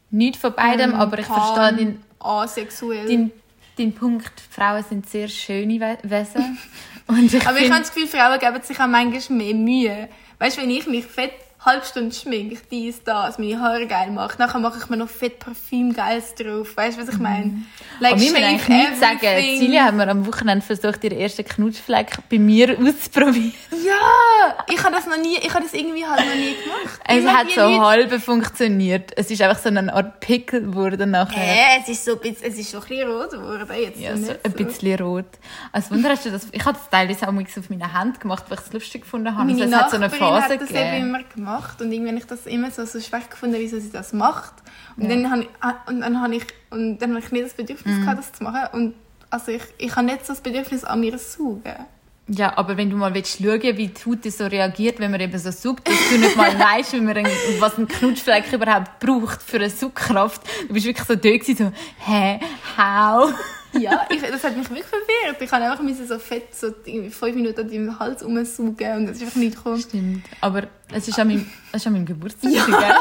[0.09, 3.05] nichts von beidem, Ähm, aber ich pan, verstehe den, Asexuell.
[3.07, 3.31] den,
[3.77, 6.57] den Punkt, Frauen sind sehr schöne We Wesen.
[7.07, 10.09] Und ich aber ich habe das Gefühl, Frauen geben sich auch manchmal mehr Mühe.
[10.39, 11.31] Weißt du, wenn ich mich fett
[11.65, 15.39] halbe Stunde schminke, dies, das, meine Haare geil mache, nachher mache ich mir noch fett
[15.39, 16.77] Parfüm geiles drauf.
[16.77, 17.63] Weißt du, was ich meine?
[17.99, 19.19] Like, Aber wir müssen eigentlich nichts sagen.
[19.21, 23.53] Celia hat mir am Wochenende versucht, ihren ersten Knutschfleck bei mir auszuprobieren.
[23.83, 26.99] Ja, ich habe das noch nie, ich habe das irgendwie halt noch nie gemacht.
[27.07, 29.11] Es Ich hat so Leute- halb funktioniert.
[29.15, 31.39] Es ist einfach so eine Art Pickel geworden nachher.
[31.39, 33.99] Hä, es ist so ein bisschen, es ist so ein bisschen rot geworden jetzt.
[33.99, 35.25] Ja, nicht so ein bisschen rot.
[35.71, 36.47] Als Wunder hast du das...
[36.51, 39.35] Ich habe das teilweise auch mal auf meine Hand gemacht, weil ich es lustig gefunden
[39.35, 39.45] habe.
[39.51, 40.95] Meine Also es hat so eine Phase hat das eben gegeben.
[41.09, 44.13] immer gemacht und irgendwie habe ich das immer so, so schwach gefunden, wieso sie das
[44.13, 44.53] macht.
[44.97, 47.53] Und dann habe ich, ah, und dann habe ich, und dann habe ich nicht das
[47.53, 48.01] Bedürfnis Mhm.
[48.01, 48.67] gehabt, das zu machen.
[48.73, 48.93] Und
[49.29, 51.85] also ich, ich habe nicht so das Bedürfnis an mir zu saugen.
[52.27, 55.37] Ja, aber wenn du mal willst schauen, wie die Haut so reagiert, wenn man eben
[55.37, 57.27] so sucht, dass du nicht mal weißt, wie man ein,
[57.59, 60.41] was ein Knutschfleck überhaupt braucht für eine Saugkraft.
[60.67, 61.71] Du bist wirklich so dort gewesen, so,
[62.11, 62.39] hä,
[62.77, 63.31] how?
[63.79, 65.41] Ja, ich, das hat mich wirklich verwirrt.
[65.41, 69.17] Ich habe einfach müssen so fett so fünf Minuten an deinem Hals rumsaugen und es
[69.17, 69.79] ist einfach nicht gekommen.
[69.79, 70.25] Stimmt.
[70.41, 72.65] Aber es ist an meinem, es ist an meinem Geburtstag, ja.
[72.65, 72.95] gell?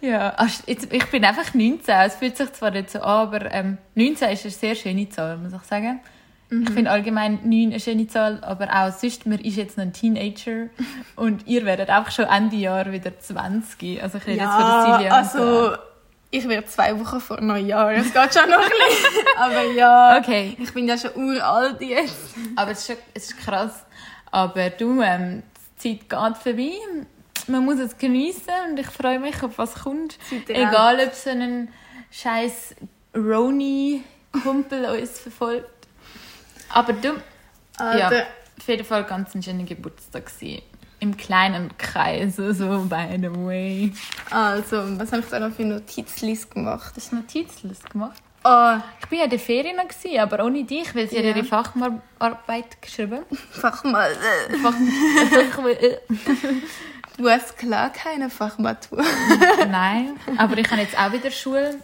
[0.10, 0.34] ja.
[0.36, 1.94] ach, Jetzt, ich bin einfach 19.
[2.06, 5.36] Es fühlt sich zwar nicht so an, aber ähm, 19 ist eine sehr schöne Zahl,
[5.38, 6.00] muss ich sagen.
[6.48, 9.92] Ich finde allgemein 9 eine schöne Zahl, aber auch sonst, man ist jetzt noch ein
[9.92, 10.68] Teenager
[11.16, 14.00] und ihr werdet auch schon Ende Jahr wieder 20.
[14.00, 15.38] Also ich rede jetzt von der Ja, so.
[15.38, 15.76] also
[16.30, 17.92] ich werde zwei Wochen vor Neujahr.
[17.92, 19.26] Es geht schon noch ein bisschen.
[19.38, 22.34] Aber ja, Okay, ich bin ja schon uralt jetzt.
[22.56, 23.84] aber es ist, schon, es ist krass.
[24.30, 25.42] Aber du, ähm,
[25.82, 26.72] die Zeit geht vorbei.
[27.48, 30.18] Man muss es geniessen und ich freue mich, auf was kommt.
[30.48, 31.68] Egal, ob so ein
[32.10, 32.74] scheiß
[33.14, 35.70] Roni-Kumpel uns verfolgt.
[36.72, 38.26] Aber du, ja, Alter,
[38.58, 40.62] auf jeden Fall ganz ein schöner Geburtstag gewesen.
[40.98, 42.44] Im kleinen Kreis, so
[42.88, 43.92] by the way.
[44.30, 46.92] also, was habe ich da noch für Notizlist gemacht?
[46.96, 48.22] Hast du Notizlist gemacht?
[48.44, 51.22] Oh, Ich war ja in der Ferien, noch gewesen, aber ohne dich, weil sie Ja.
[51.22, 54.10] ihre Facharbeit geschrieben Fach mal.
[54.12, 54.74] Äh, Fach
[57.18, 59.02] du hast klar keine Fachmatur.
[59.70, 61.80] Nein, aber ich habe jetzt auch wieder Schule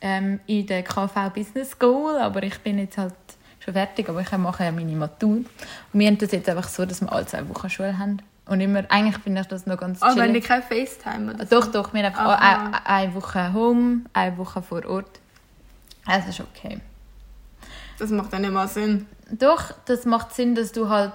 [0.00, 3.14] ähm, in der KV Business School, aber ich bin jetzt halt
[3.60, 5.36] schon fertig, aber ich mache ja meine Matur.
[5.36, 5.46] Und
[5.92, 8.18] wir haben das jetzt einfach so, dass wir alle zwei Wochen Schule haben.
[8.46, 10.44] Und immer, eigentlich finde ich das noch ganz Aber wenn chillig.
[10.44, 11.60] du kein FaceTime oder so.
[11.60, 15.20] Doch, doch, wir haben einfach eine, Woche Home, eine Woche vor Ort.
[16.06, 16.80] Das ist okay.
[17.98, 19.06] Das macht dann nicht mal Sinn.
[19.30, 21.14] Doch, das macht Sinn, dass du halt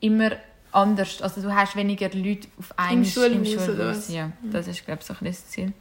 [0.00, 0.32] immer
[0.72, 4.08] anders, also du hast weniger Leute auf einem Schulhaus oder was?
[4.08, 5.72] Ja, das ist glaube ich so ein bisschen das Ziel.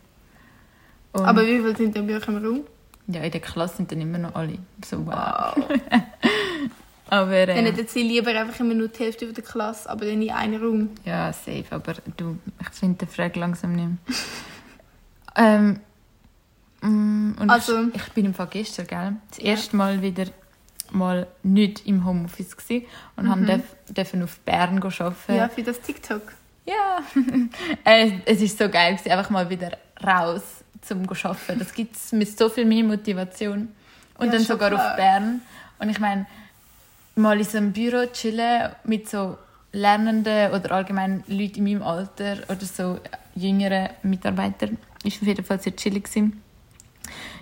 [1.14, 2.62] Und Aber wie viele sind denn bei euch im Raum?
[3.08, 5.56] ja, in der Klasse sind dann immer noch alle so wow.
[5.56, 5.66] Wow.
[7.10, 10.06] Aber Dann äh, hätten sie lieber einfach immer nur die Hälfte von der Klasse, aber
[10.06, 10.90] dann in einem Raum.
[11.06, 14.16] ja, safe, aber du, ich finde den Frage langsam nicht mehr.
[15.36, 15.80] ähm,
[16.82, 19.14] mm, und Also- ich, ich bin im Fall gestern, gell?
[19.30, 20.26] Das erste Mal wieder
[20.92, 23.30] mal nicht im Homeoffice gsi und mhm.
[23.30, 25.36] haben dürfen auf Bern arbeiten.
[25.36, 26.22] Ja, für das TikTok.
[26.66, 27.00] Ja,
[27.84, 29.72] es, es ist so geil, gewesen, einfach mal wieder
[30.04, 30.42] raus
[30.82, 31.60] zum arbeiten.
[31.60, 33.70] Das gibt es mit so viel mehr Motivation.
[34.18, 34.92] Und Ja, dann sogar klar.
[34.92, 35.42] auf Bern.
[35.80, 36.26] Und ich meine,
[37.20, 39.38] mal in so einem Büro chillen mit so
[39.72, 43.00] Lernenden oder allgemein Leuten in meinem Alter oder so
[43.36, 46.42] jüngeren Mitarbeitern, ist auf jeden Fall sehr chillig gewesen.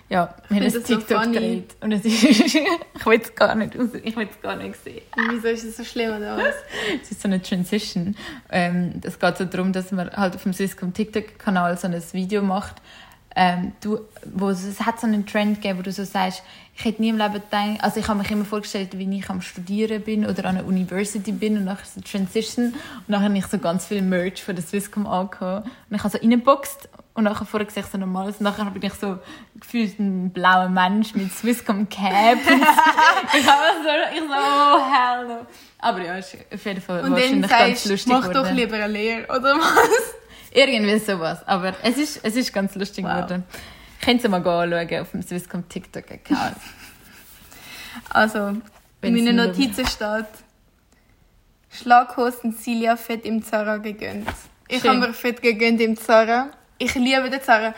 [0.10, 1.34] Ja, wir haben ein so TikTok funny.
[1.34, 1.76] gedreht.
[1.82, 5.02] Und es ist, ich will es gar nicht ich will es gar nicht sehen.
[5.30, 6.56] Wieso ist das so schlimm oder was?
[7.02, 8.16] Es ist so eine Transition.
[8.50, 12.42] Ähm, es geht so darum, dass man halt auf dem Swisscom TikTok-Kanal so ein Video
[12.42, 12.82] macht,
[13.40, 14.00] ähm, du,
[14.34, 16.42] wo es, es hat so einen Trend gegeben, wo du so sagst,
[16.78, 19.42] ich hätte nie im Leben gedacht, also ich habe mich immer vorgestellt, wie ich am
[19.42, 23.48] Studieren bin oder an einer University bin und nachher so Transition und nachher habe ich
[23.48, 27.46] so ganz viel Merch von der Swisscom angehabt und ich habe so reingeboxt und nachher
[27.46, 29.18] vorher gesehen so normal und nachher bin ich so
[29.60, 32.62] gefühlt ein blauer Mensch mit Swisscom Cap und
[33.34, 35.48] ich habe so, ich so, oh hell no.
[35.80, 38.56] Aber ja, ist auf jeden Fall Und wahrscheinlich ganz sagst du, lustig mach doch geworden.
[38.56, 40.14] lieber eine Lehre, oder was?
[40.54, 41.40] Irgendwie sowas.
[41.48, 43.14] Aber es ist, es ist ganz lustig Wow.
[43.16, 43.44] geworden.
[44.08, 46.56] Könnt ihr mal anschauen auf dem Swisscom TikTok-Account.
[48.10, 48.56] Also,
[49.02, 50.28] in nur- Notizen steht,
[51.70, 54.30] Schlaghosen Silja fett im Zara gegönnt.
[54.70, 56.52] Ich habe mir fett gegönnt im Zara.
[56.78, 57.76] Ich liebe den Zara.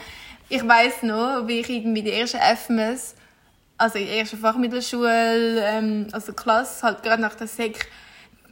[0.49, 3.15] Ich weiß noch, wie ich irgendwie die ersten FMS,
[3.79, 7.87] also in der ersten Fachmittelschule, ähm, also Klasse, halt gerade nach der Sek,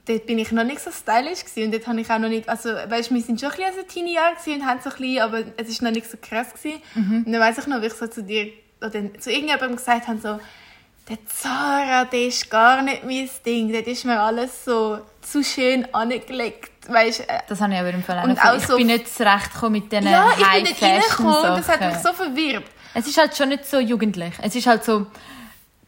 [0.07, 1.65] dort bin ich noch nicht so stylisch gewesen.
[1.65, 3.81] und dort habe ich auch noch nicht, also weißt, wir sind schon ein bisschen also
[3.87, 6.53] Teenie Jahre gewesen und haben so ein bisschen, aber es ist noch nicht so krass
[6.53, 6.81] gewesen.
[7.25, 10.19] Und dann weiß ich noch, wie ich so zu dir oder zu irgendjemandem gesagt habe,
[10.19, 10.39] so,
[11.09, 13.71] der Zara, der ist gar nicht mein Ding.
[13.71, 16.71] Das ist mir alles so zu schön angelegt.
[16.89, 19.81] weißt, äh, Das habe ich aber im Fall auch auch Ich so- bin nicht zurechtgekommen
[19.81, 22.65] mit diesen ja, ich bin nicht reingekommen, das hat mich so verwirrt.
[22.93, 24.33] Es ist halt schon nicht so jugendlich.
[24.41, 25.05] Es ist halt so,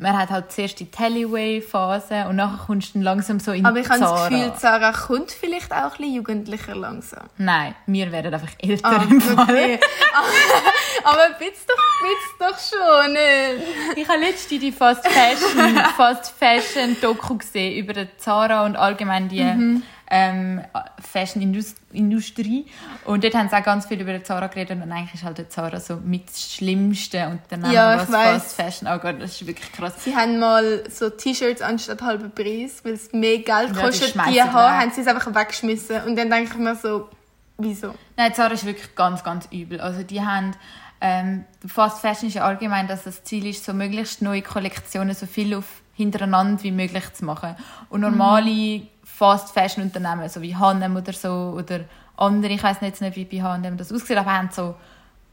[0.02, 3.80] man hat halt zuerst die Tellyway-Phase und nachher kommst du dann langsam so in Aber
[3.80, 4.30] ich habe das Zara.
[4.30, 7.26] Gefühl, Sarah kommt vielleicht auch ein bisschen jugendlicher langsam.
[7.38, 9.44] Nein, wir werden einfach älter Ah, im Fall.
[9.44, 9.80] okay.
[11.04, 13.98] Aber bit's doch, doch schon nicht.
[13.98, 19.44] Ich habe letztens die Fast Fashion, Fast Fashion Doku gesehen über Zara und allgemein die
[19.44, 19.84] Mhm.
[20.10, 20.62] Ähm,
[21.00, 22.66] Fashion Indus- Industrie.
[23.06, 25.38] Und dort haben sie auch ganz viel über die Zara geredet und eigentlich ist halt
[25.38, 28.44] die Zara so mit das Schlimmste Unternehmen, Ja, ich was weiss.
[28.44, 29.22] Fast Fashion angeht.
[29.22, 29.94] Das ist wirklich krass.
[30.04, 34.10] Sie haben mal so T-Shirts anstatt halben Preis, weil es mehr Geld Ja, die kostet,
[34.10, 36.04] schmeissen die haben, haben sie es einfach weggeschmissen.
[36.04, 37.10] Und dann denke ich mir so,
[37.58, 37.94] wieso?
[38.18, 39.80] Nein, Zara ist wirklich ganz, ganz übel.
[39.80, 40.56] Also die haben
[41.02, 45.28] ähm, Fast Fashion ist ja allgemein, dass das Ziel ist, so möglichst neue Kollektionen so
[45.28, 47.56] viel auf hintereinander wie möglich zu machen.
[47.90, 48.82] Und normale
[49.20, 51.82] Fast Fashion Unternehmen, so wie H&M oder so oder
[52.18, 54.76] andere, ich weiß nicht, wie bei H&M das aussieht, aber haben so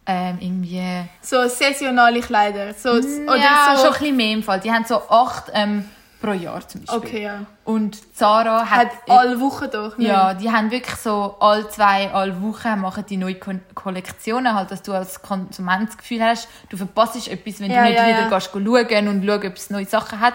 [0.08, 0.82] ähm, irgendwie
[1.20, 2.74] So saisonale Kleider.
[2.74, 3.84] So, oder Mm, ja, so.
[3.84, 4.60] schon ein bisschen mehr im Fall.
[4.60, 5.84] Die haben so acht ähm,
[6.20, 6.98] pro Jahr zum Beispiel.
[7.08, 7.40] Okay, ja.
[7.64, 9.98] Und Zara hat, Hat alle Wochen doch.
[9.98, 10.06] ne?
[10.06, 14.70] ja, die haben wirklich so alle zwei, alle Wochen machen die neue Kon Kollektionen, halt,
[14.70, 18.06] dass du als Konsument das Gefühl hast, du verpasst etwas, wenn Ja, du nicht ja,
[18.08, 18.28] wieder ja.
[18.28, 20.34] gehst schauen und schauen, ob es neue Sachen hat.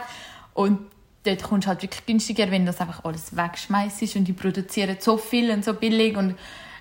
[0.53, 0.79] Und
[1.23, 4.97] dort kommst du halt wirklich günstiger, wenn du das einfach alles wegschmeißt und die produzieren
[4.99, 6.35] so viel und so billig und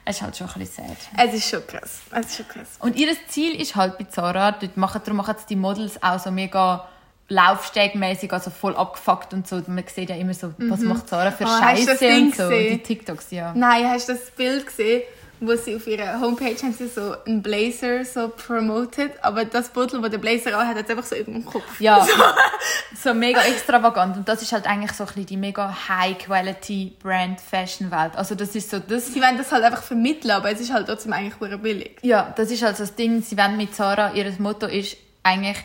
[0.05, 0.97] es ist halt schon ein bisschen sad.
[1.29, 2.01] Es ist schon krass.
[2.11, 2.69] Es ist schon krass.
[2.79, 6.31] Und ihr Ziel ist halt bei Zara, dort machen, darum machen die Models auch so
[6.31, 6.89] mega
[7.29, 9.63] laufstegmäßig, also voll abgefuckt und so.
[9.67, 12.49] Man sieht ja immer so, was macht Zara für Oh, Scheiße und so.
[12.49, 12.79] gesehen?
[12.79, 13.53] Die TikToks, ja.
[13.55, 15.03] Nein, hast du das Bild gesehen,
[15.41, 20.03] wo sie auf ihrer Homepage haben sie so einen Blazer so promoted, aber das Bottle,
[20.03, 21.81] wo der Blazer auch hat, hat es einfach so über dem Kopf.
[21.81, 22.07] Ja,
[23.03, 24.17] so mega extravagant.
[24.19, 28.17] Und das ist halt eigentlich so ein bisschen die mega High-Quality-Brand-Fashion-Welt.
[28.17, 29.13] Also das ist so das...
[29.13, 31.97] Sie wollen das halt einfach vermitteln, aber es ist halt trotzdem eigentlich sehr billig.
[32.03, 33.23] Ja, das ist halt so das Ding.
[33.23, 35.59] Sie wollen mit Zara, ihr Motto ist eigentlich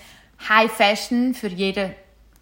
[0.49, 1.93] High Fashion für jeden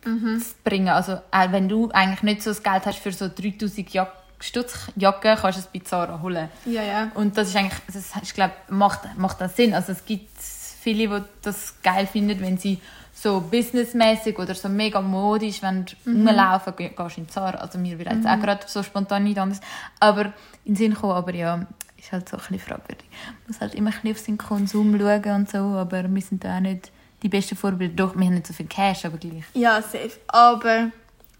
[0.05, 0.41] Mhm.
[0.41, 0.89] zu bringen.
[0.89, 4.11] Also auch wenn du eigentlich nicht so das Geld hast für so 3000 Jack
[4.43, 6.49] Stutz Jacken, kannst du es bei Zara holen.
[6.65, 7.11] Ja, ja.
[7.15, 9.73] Und das ist eigentlich, das ich glaube, macht, macht das Sinn.
[9.73, 12.79] Also es gibt viele, die das geil finden, wenn sie
[13.13, 16.27] so businessmäßig oder so mega modisch wenn Mhm.
[16.27, 17.57] rumlaufen, geh- gehst du in Zara.
[17.59, 19.61] Also mir wird jetzt auch gerade so spontan nicht anders.
[19.99, 20.25] Aber
[20.65, 21.65] in den Sinn kommen, aber ja,
[21.97, 23.05] ist halt so ein bisschen fragwürdig.
[23.25, 26.43] Man muss halt immer ein bisschen auf seinen Konsum schauen und so, aber wir sind
[26.43, 27.93] da auch nicht die besten Vorbilder.
[27.95, 29.45] Doch, wir haben nicht so viel Cash, aber gleich.
[29.53, 30.11] Ja, safe.
[30.27, 30.89] Aber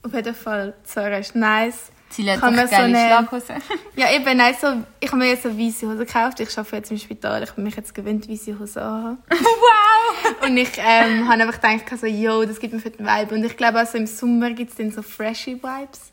[0.04, 1.92] auf jeden Fall, Zara ist nice.
[2.16, 3.56] Sie man doch so eine- Schlaghosen.
[3.96, 4.68] Ja, eben, nein, so,
[5.00, 6.40] ich habe mir jetzt eine weiße Hose gekauft.
[6.40, 7.44] Ich arbeite jetzt im Spital.
[7.44, 9.18] Ich bin mich jetzt gewöhnt, weiße Hose anhaben.
[9.30, 10.36] wow!
[10.48, 13.36] Und ich ähm, habe einfach gedacht, so, yo, das gibt mir für den Vibe.
[13.36, 16.12] Und ich glaube, also im Sommer gibt es dann so freshy Vibes.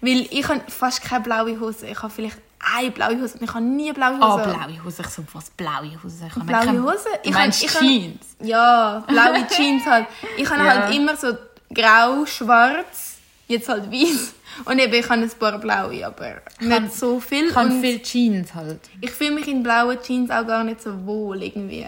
[0.00, 1.86] Weil ich habe fast keine blaue Hose.
[1.86, 2.36] Ich habe vielleicht
[2.76, 3.38] eine blaue Hose.
[3.38, 4.44] Und ich habe nie blaue Oh, Hose.
[4.44, 5.02] blaue Hose.
[5.02, 6.24] Ich so, was, blaue Hose?
[6.26, 7.06] Ich habe Blaue keine- Hose?
[7.22, 8.36] Du Ich meinst hab- ich Jeans?
[8.40, 10.06] Ja, blaue Jeans halt.
[10.36, 10.74] Ich habe Ja.
[10.86, 11.28] halt immer so
[11.72, 13.16] grau, schwarz,
[13.48, 14.32] jetzt halt weiß.
[14.64, 17.46] Und eben, ich habe ein paar blaue, aber kann- nicht so viel.
[17.48, 18.80] Ich habe und viel Jeans halt.
[19.00, 21.86] ich fühle mich in blauen Jeans auch gar nicht so wohl irgendwie.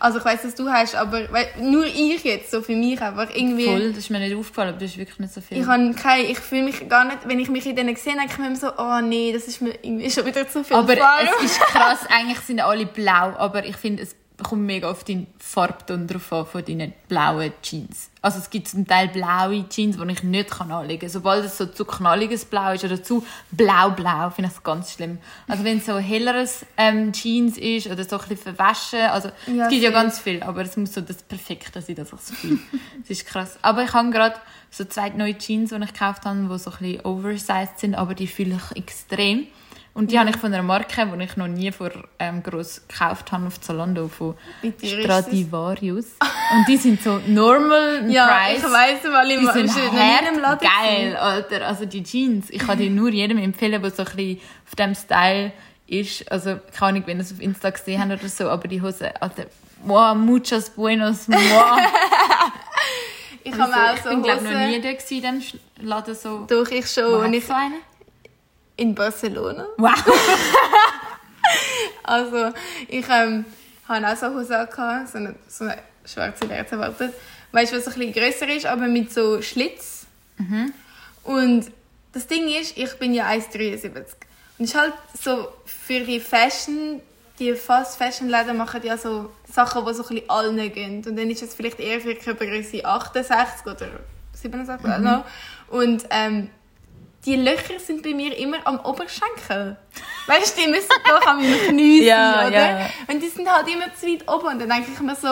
[0.00, 1.22] Also ich weiß, dass du hast, aber
[1.60, 3.64] nur ich jetzt, so für mich einfach irgendwie.
[3.64, 5.58] Voll, das ist mir nicht aufgefallen, aber das ist wirklich nicht so viel.
[5.58, 8.32] Ich, habe keine, ich fühle mich gar nicht, wenn ich mich in denen sehe, denke
[8.32, 10.94] ich mir immer so, oh nee, das ist mir irgendwie schon wieder zu viel aber
[10.96, 11.28] Farbe.
[11.40, 15.28] es ist krass, eigentlich sind alle blau, aber ich finde, es kommt mega auf den
[15.38, 18.10] Farbton drauf an von deinen blauen Jeans.
[18.20, 21.08] Also es gibt zum Teil blaue Jeans, die ich nicht kann anlegen kann.
[21.10, 25.18] Sobald es so zu knalliges Blau ist oder zu blau-blau, finde ich es ganz schlimm.
[25.46, 29.64] Also wenn es so helleres ähm, Jeans ist oder so ein bisschen verwaschen, also Ja,
[29.64, 32.30] es gibt ja ganz viel, aber es muss so das Perfekte sein, dass ich es
[32.30, 32.58] fühle.
[33.02, 33.56] das ist krass.
[33.62, 34.36] Aber ich habe gerade
[34.70, 38.14] so zwei neue Jeans, die ich gekauft habe, die so ein bisschen oversized sind, aber
[38.14, 39.46] die fühle ich extrem.
[39.94, 43.30] Und die habe ich von einer Marke, die ich noch nie vor ähm, gross gekauft
[43.30, 44.34] habe auf Zalando, von
[44.84, 46.06] Stradivarius.
[46.52, 48.58] Und die sind so normal ja, price.
[48.58, 51.66] ich weiss mal, Die im, sind hart Laden geil, Alter.
[51.66, 54.94] Also die Jeans, ich kann die nur jedem empfehlen, der so ein bisschen auf diesem
[54.96, 55.52] Style
[55.86, 56.30] ist.
[56.32, 59.12] Also keine Ahnung, wenn ihr es auf Insta gesehen habt oder so, aber die Hose,
[59.22, 59.44] Alter,
[59.84, 61.78] wow, muchos buenos, wow.
[63.46, 65.40] Ich habe mir auch ich so bin glaube noch Hosen- nie da gewesen, in diesem
[65.40, 66.46] Sch- Laden so.
[66.48, 67.04] Doch, ich schon.
[67.26, 67.44] Und ich?
[68.76, 69.66] In Barcelona.
[69.76, 69.92] Wow.
[72.04, 72.52] Also,
[72.88, 73.46] ich ähm,
[73.88, 77.14] habe auch so eine Hose gehabt, so eine, so eine schwarze Lerz erwartet.
[77.52, 80.06] Weißt du, was ein bisschen grösser ist, aber mit so Schlitz.
[81.22, 81.70] Und
[82.12, 83.90] das Ding ist, ich bin ja 1,73.
[84.58, 87.00] Und ist halt so, für die Fashion,
[87.38, 90.96] die Fast Fashion Läden machen ja so Sachen, die so ein bisschen allen gehen.
[91.06, 93.86] Und dann ist es vielleicht eher für Körpergröße 68 oder
[94.34, 95.24] 67, I don't know.
[95.68, 96.50] Und ähm,
[97.24, 99.76] die Löcher sind bei mir immer am Oberschenkel.
[100.26, 102.80] Weißt du, die müssen doch am Knie Ja, sein, oder?
[102.80, 102.90] ja.
[103.08, 104.46] Und die sind halt immer zu weit oben.
[104.48, 105.28] Und dann denke ich mir so,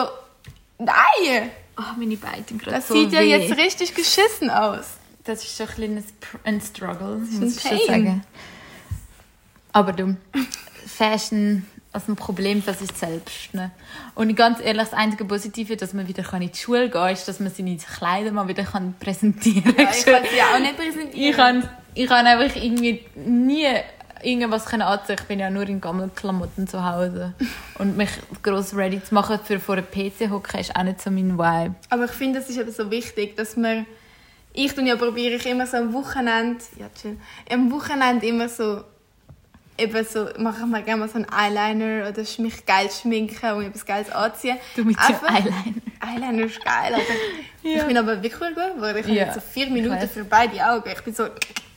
[0.79, 3.35] nein, Ah, meine Beine gerade das so sieht ja weh.
[3.35, 4.85] jetzt richtig geschissen aus.
[5.23, 8.05] Das ist so ein kleines Pr- ein Struggle, ist muss ich ein schon Pain.
[8.05, 8.23] sagen.
[9.71, 10.15] Aber du,
[10.85, 13.53] Fashion als ein Problem für sich selbst.
[13.53, 13.71] Ne?
[14.15, 17.27] Und ganz ehrlich, das einzige Positive, dass man wieder in die Schule gehen kann, ist,
[17.27, 19.85] dass man seine Kleider mal wieder kann präsentieren kann.
[19.85, 21.29] Ja, ich kann sie auch nicht präsentieren.
[21.31, 23.67] ich kann, ich kann einfach irgendwie nie
[24.23, 25.17] irgendwas können anziehen.
[25.19, 27.33] Ich bin ja nur in Gammelklamotten zu Hause.
[27.77, 28.09] Und mich
[28.41, 31.75] gross ready zu machen für vor einem PC hocken ist auch nicht so mein Vibe.
[31.89, 33.85] Aber ich finde, es ist eben so wichtig, dass man...
[34.55, 36.63] Ich ja, probiere ich immer so am Wochenende...
[36.79, 37.17] Ja, chill.
[37.51, 38.83] Am Wochenende immer so...
[39.75, 43.65] Eben so, mache ich mir gerne mal so einen Eyeliner oder mich geil schminken und
[43.65, 44.57] etwas Geiles anziehen.
[44.75, 45.81] Du mit dem Eyeliner.
[45.99, 46.95] Eyeliner ist geil.
[47.65, 47.85] Ich Ja.
[47.85, 48.97] bin aber wirklich gut geworden.
[48.97, 50.89] Ich habe Ja, jetzt so vier ich Minuten für beide Augen.
[50.95, 51.27] Ich bin so...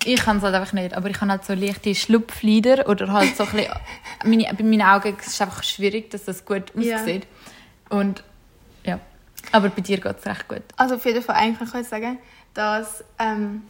[0.06, 3.36] Ich kann es halt einfach nicht, aber ich habe halt so leichte Schlupflider oder halt
[3.36, 3.72] so ein bisschen,
[4.24, 6.96] meine, bei meinen Augen ist es einfach schwierig, dass das gut Ja.
[7.00, 7.26] aussieht.
[7.88, 8.22] Und
[8.84, 9.00] ja,
[9.52, 10.62] aber bei dir geht es recht gut.
[10.76, 12.18] Also auf jeden Fall eigentlich kann ich sagen,
[12.54, 13.62] dass ähm,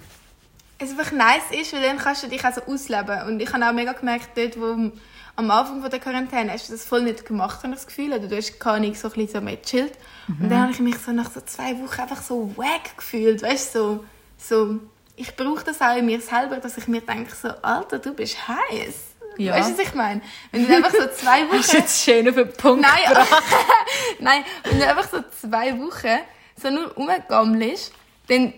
[0.79, 3.22] es einfach nice ist, weil dann kannst du dich auch so ausleben.
[3.27, 4.92] Und ich habe auch mega gemerkt, dort, wo
[5.38, 8.12] am Anfang von der Quarantäne hast du das voll nicht gemacht, habe ich das Gefühl.
[8.12, 9.92] Oder du hast gar nicht so ein bisschen so mehr gechillt.
[10.29, 13.42] Und dann habe ich mich so nach so zwei Wochen einfach so wack gefühlt.
[13.42, 14.05] Weißt du, so,
[14.38, 14.81] so,
[15.16, 18.37] ich brauche das auch in mir selber, dass ich mir denke, so, Alter, du bist
[18.48, 18.94] heiß.
[19.38, 19.55] Ja.
[19.55, 20.20] Weißt du, was ich meine?
[20.52, 21.59] Wenn du einfach so zwei Wochen...
[21.59, 23.16] Hast du jetzt schön auf den Punkt Nein.
[24.18, 26.18] Nein, wenn du einfach so zwei Wochen
[26.61, 27.92] so nur rumgammelst,
[28.29, 28.55] dann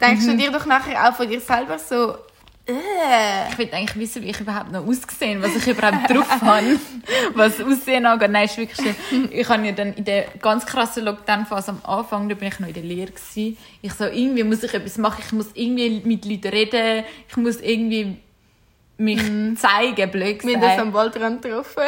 [0.00, 0.28] denkst Mhm.
[0.30, 2.16] du dir doch nachher auch von dir selber so.
[3.50, 6.78] Ich will eigentlich wissen, wie ich überhaupt noch ausgesehen was ich überhaupt drauf habe,
[7.34, 8.30] was Aussehen angeht.
[8.30, 8.94] Nein, ist wirklich.
[9.30, 12.68] Ich habe ja dann in der ganz krassen Lockdown-Phase am Anfang, da bin ich noch
[12.68, 13.56] in der Lehre gewesen.
[13.80, 17.60] Ich so, irgendwie muss ich etwas machen, ich muss irgendwie mit Leuten reden, ich muss
[17.60, 18.18] irgendwie
[18.98, 19.20] mich
[19.58, 21.82] zeigen, blöd Wir haben das am Waldrand getroffen.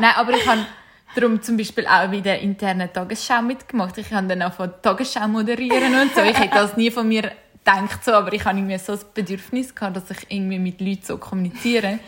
[0.00, 0.66] Nein, aber ich habe
[1.14, 3.96] darum zum Beispiel auch bei der internen Tagesschau mitgemacht.
[3.98, 6.22] Ich habe dann auch von Tagesschau moderieren und so.
[6.22, 7.32] Ich hätte das nie von mir
[7.66, 11.02] gedacht, so, aber ich habe irgendwie so das Bedürfnis gehabt, dass ich irgendwie mit Leuten
[11.04, 11.98] so kommuniziere.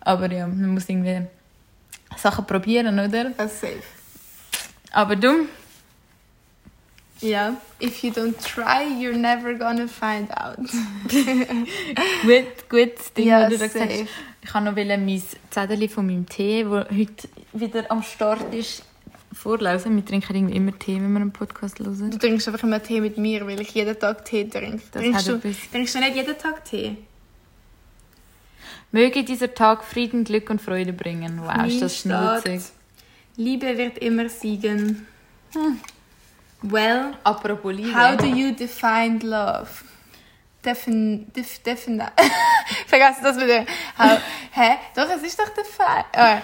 [0.00, 1.22] Aber ja, man muss irgendwie
[2.16, 3.30] Sachen probieren, oder?
[3.30, 3.82] Das ist safe.
[4.92, 5.46] Aber du,
[7.20, 7.56] Ja.
[7.80, 10.58] If you don't try, you're never gonna find out.
[12.22, 14.04] gut, gutes Ding, Ja, was du da gesagt hast.
[14.42, 18.84] Ich habe noch mein Zettel von meinem Tee, der heute wieder am Start ist,
[19.36, 19.94] vorlesen.
[19.94, 22.10] Wir trinken irgendwie immer Tee, wenn wir einen Podcast hören.
[22.10, 24.82] Du trinkst einfach immer Tee mit mir, weil ich jeden Tag Tee trinke.
[24.92, 25.40] Das Trinkst du,
[25.72, 26.96] trinkst du nicht jeden Tag Tee?
[28.92, 31.42] Möge dieser Tag Frieden, Glück und Freude bringen.
[31.42, 32.62] Wow, ist das schnutzig.
[33.36, 35.06] Liebe wird immer siegen.
[36.62, 37.94] Well, Apropos Liebe.
[37.94, 39.68] How do you define love?
[40.64, 42.02] Defin, def, defin,
[42.86, 43.66] Vergessen das wieder.
[43.98, 44.18] How,
[44.52, 44.78] hä?
[44.96, 46.04] Doch, es ist doch define.
[46.12, 46.40] Ah,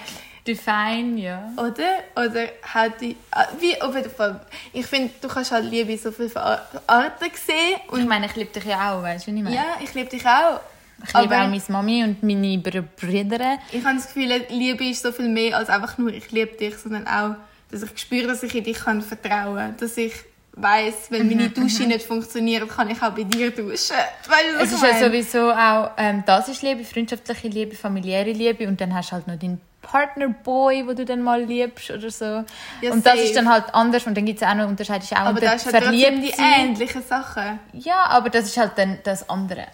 [0.46, 1.52] Define, ja.
[1.56, 2.02] oder?
[2.16, 4.40] Oder how do ah, Wie, auf jeden Fall.
[4.72, 7.76] Ich finde, du kannst halt Liebe so viele Ar- Arten sehen.
[7.86, 9.54] Ich Und meine, ich liebe dich ja auch, weißt du, wie ich meine?
[9.56, 10.60] ja, ich liebe dich auch.
[11.04, 13.58] ich liebe auch meine Mami und meine Br- Brüder.
[13.70, 16.76] Ich habe das Gefühl, Liebe ist so viel mehr als einfach nur ich liebe dich,
[16.76, 17.36] sondern auch,
[17.70, 19.76] dass ich spüre, dass ich in dich kann vertrauen kann.
[19.78, 20.12] Dass ich
[20.54, 23.70] weiss, wenn meine Dusche nicht funktioniert, kann ich auch bei dir duschen.
[23.72, 28.32] Weißt du, Es ich ist ja sowieso auch, ähm, das ist Liebe, freundschaftliche Liebe, familiäre
[28.32, 32.10] Liebe und dann hast du halt noch deinen Partnerboy, wo du dann mal liebst oder
[32.10, 32.44] so.
[32.80, 33.18] Ja, und das safe.
[33.18, 35.66] ist dann halt anders und dann gibt es auch noch, unterscheidest du auch Aber das
[35.66, 37.58] ist halt trotzdem die ähnlichen Sachen.
[37.72, 39.66] Ja, aber das ist halt dann das andere.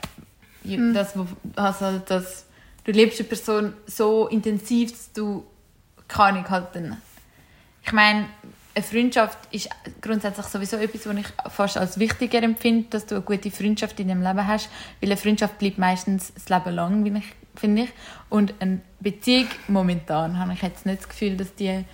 [0.64, 0.94] Hm.
[0.94, 1.14] Das,
[1.56, 2.46] also das,
[2.84, 5.44] du liebst eine Person so intensiv, dass du
[6.08, 6.96] keine Ahnung halt dann.
[7.84, 8.26] Ich meine,
[8.74, 9.68] eine Freundschaft ist
[10.00, 14.08] grundsätzlich sowieso etwas, was ich fast als wichtiger empfinde, dass du eine gute Freundschaft in
[14.08, 14.68] deinem Leben hast,
[15.00, 17.24] weil eine Freundschaft bleibt meistens das Leben lang, wie ich,
[17.58, 17.90] finde ich.
[18.28, 21.84] Und eine Beziehung, momentan, habe ich jetzt nicht das Gefühl, dass die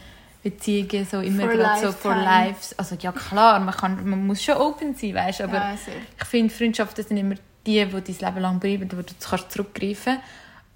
[0.42, 4.56] Beziehungen so immer gerade so for life, also ja klar, man, kann, man muss schon
[4.56, 5.74] open sein, weißt aber Ja,
[6.20, 10.18] ich finde, Freundschaften sind immer die, die dein Leben lang bleiben, wo du kannst zurückgreifen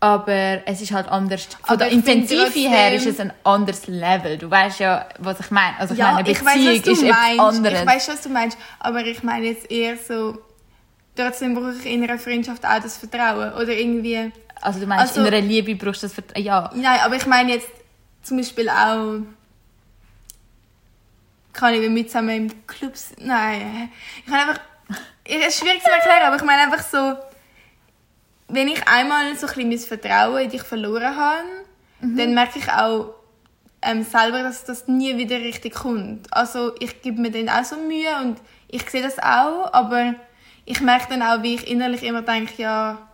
[0.01, 1.45] Aber es ist halt anders.
[1.45, 4.39] Von Aber der ich Intensive her ist es ein anderes Level.
[4.39, 5.79] Du weißt ja, was ich meine.
[5.79, 7.41] Also ich Ja, meine, ich Beziehung was du ist etwas meinst.
[7.41, 7.81] anderes.
[7.81, 8.59] Ich weiß, was du meinst.
[8.79, 10.39] Aber ich meine jetzt eher so,
[11.15, 13.53] trotzdem brauche ich in einer Freundschaft auch das Vertrauen.
[13.55, 14.33] Oder irgendwie...
[14.61, 16.45] also du meinst, Also- in einer Liebe brauchst du das Vertrauen.
[16.45, 17.69] Ja, Nein, aber ich meine jetzt
[18.23, 19.21] zum Beispiel auch...
[21.53, 23.27] Kann ich, wir zusammen im Club sind?
[23.27, 23.91] Nein.
[24.25, 24.61] Ich kann einfach...
[25.25, 27.17] Es ist schwierig zu erklären, aber ich meine einfach so...
[28.49, 31.43] Wenn ich einmal so ein bisschen mein Vertrauen in dich verloren habe,
[32.01, 33.15] dann merke ich auch
[33.83, 36.33] ähm, selber, dass das nie wieder richtig kommt.
[36.33, 38.39] Also ich gebe mir dann auch so Mühe und
[38.69, 40.15] ich sehe das auch, aber
[40.65, 43.08] ich merke dann auch, wie ich innerlich immer denke, ja,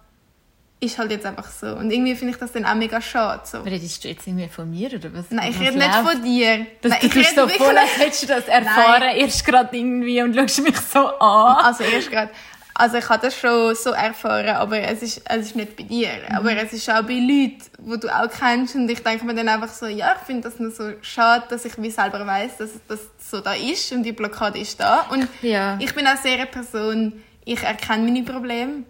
[0.85, 1.66] ist halt jetzt einfach so.
[1.68, 3.43] Und irgendwie finde ich das dann auch mega schade.
[3.45, 3.61] So.
[3.61, 5.26] Redest du jetzt irgendwie von mir oder was?
[5.30, 6.66] Nein, ich rede nicht von dir.
[6.82, 9.76] Das, Nein, du ich rede so wirklich- voll, als hättest du das erfahren, erst gerade
[9.76, 11.64] irgendwie und schaust mich so an.
[11.64, 12.30] Also erst gerade.
[12.76, 16.09] Also ich habe das schon so erfahren, aber es ist, es ist nicht bei dir.
[16.28, 16.35] Mhm.
[16.37, 18.74] Aber es ist auch bei Leuten, die du auch kennst.
[18.74, 21.64] Und ich denke mir dann einfach so, ja, ich finde das nur so schade, dass
[21.64, 22.99] ich wie selber weiß, dass das
[23.30, 25.07] so da ist und die Blockade ist da.
[25.11, 25.78] Und Ja.
[25.80, 28.82] ich bin auch sehr eine Person, ich erkenne meine Probleme.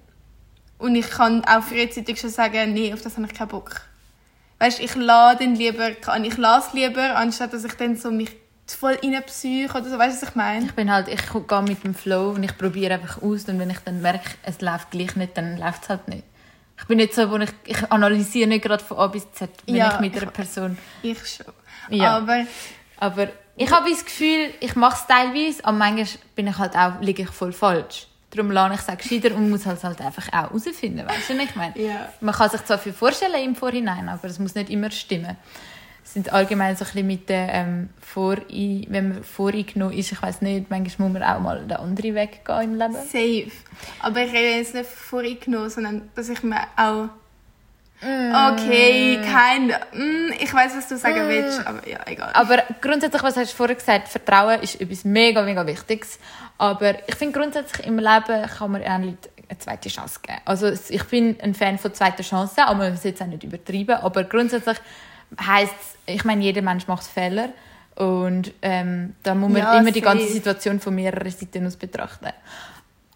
[0.79, 3.81] Und ich kann auch frühzeitig schon sagen, nee, auf das habe ich keinen Bock.
[4.59, 8.31] Weißt, ich lade dann lieber, ich lasse lieber, anstatt dass ich dann so mich
[8.67, 10.65] voll reinpsych oder so, weißt du, was ich meine?
[10.67, 13.71] Ich bin halt, ich gehe mit dem Flow und ich probiere einfach aus und wenn
[13.71, 16.25] ich dann merke, es läuft gleich nicht, dann läuft es halt nicht.
[16.79, 19.77] Ich bin nicht so, wo ich, ich analysiere nicht gerade von A bis Z, wenn
[19.77, 20.79] Ja, ich mit einer ich- Person...
[21.03, 21.47] Ich schon.
[21.91, 22.17] Ja.
[22.17, 22.45] Aber
[22.99, 27.01] Aber ich habe das Gefühl, ich mache es teilweise, aber manchmal bin ich halt auch,
[27.01, 28.07] liege ich voll falsch.
[28.35, 31.35] Darum lerne ich es auch gescheiter und muss halt, halt einfach auch herausfinden, weißt du,
[31.35, 31.79] ich meine?
[31.79, 32.09] Ja.
[32.21, 35.37] Man kann sich zwar viel vorstellen im Vorhinein, aber es muss nicht immer stimmen.
[36.05, 40.21] Es sind allgemein so ein bisschen mit der, ähm, Vorei wenn man voreingenommen ist, ich
[40.21, 42.93] weiß nicht, manchmal muss man auch mal den anderen Weg gehen im Leben.
[42.93, 43.51] safe.
[44.01, 47.09] Aber ich rede jetzt nicht voreingenommen, sondern dass ich mir auch.
[48.05, 48.35] Mm.
[48.53, 49.69] Okay, kein.
[49.69, 52.31] Mm, ich weiß, was du sagen willst, aber ja, egal.
[52.35, 56.19] Aber grundsätzlich, was hast du vorher gesagt, Vertrauen ist etwas mega, mega Wichtiges.
[56.59, 60.39] Aber ich finde grundsätzlich im Leben kann man einen Leuten eine zweite Chance geben.
[60.45, 63.97] Also ich bin ein Fan von zweiter Chancen, aber man muss jetzt auch nicht übertreiben.
[63.97, 64.79] Aber grundsätzlich
[65.41, 65.75] heisst
[66.07, 67.51] es, ich meine, jeder Mensch macht Fehler.
[67.95, 70.27] Und ähm, da muss man Ja, immer die ganze.
[70.27, 72.31] Situation von mehreren Seiten aus betrachten.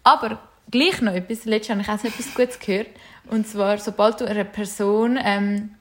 [0.03, 0.39] Aber
[0.71, 2.87] gleich noch etwas, letztes habe ich auch so etwas Gutes gehört.
[3.27, 5.75] Und zwar, sobald du einer Person ähm,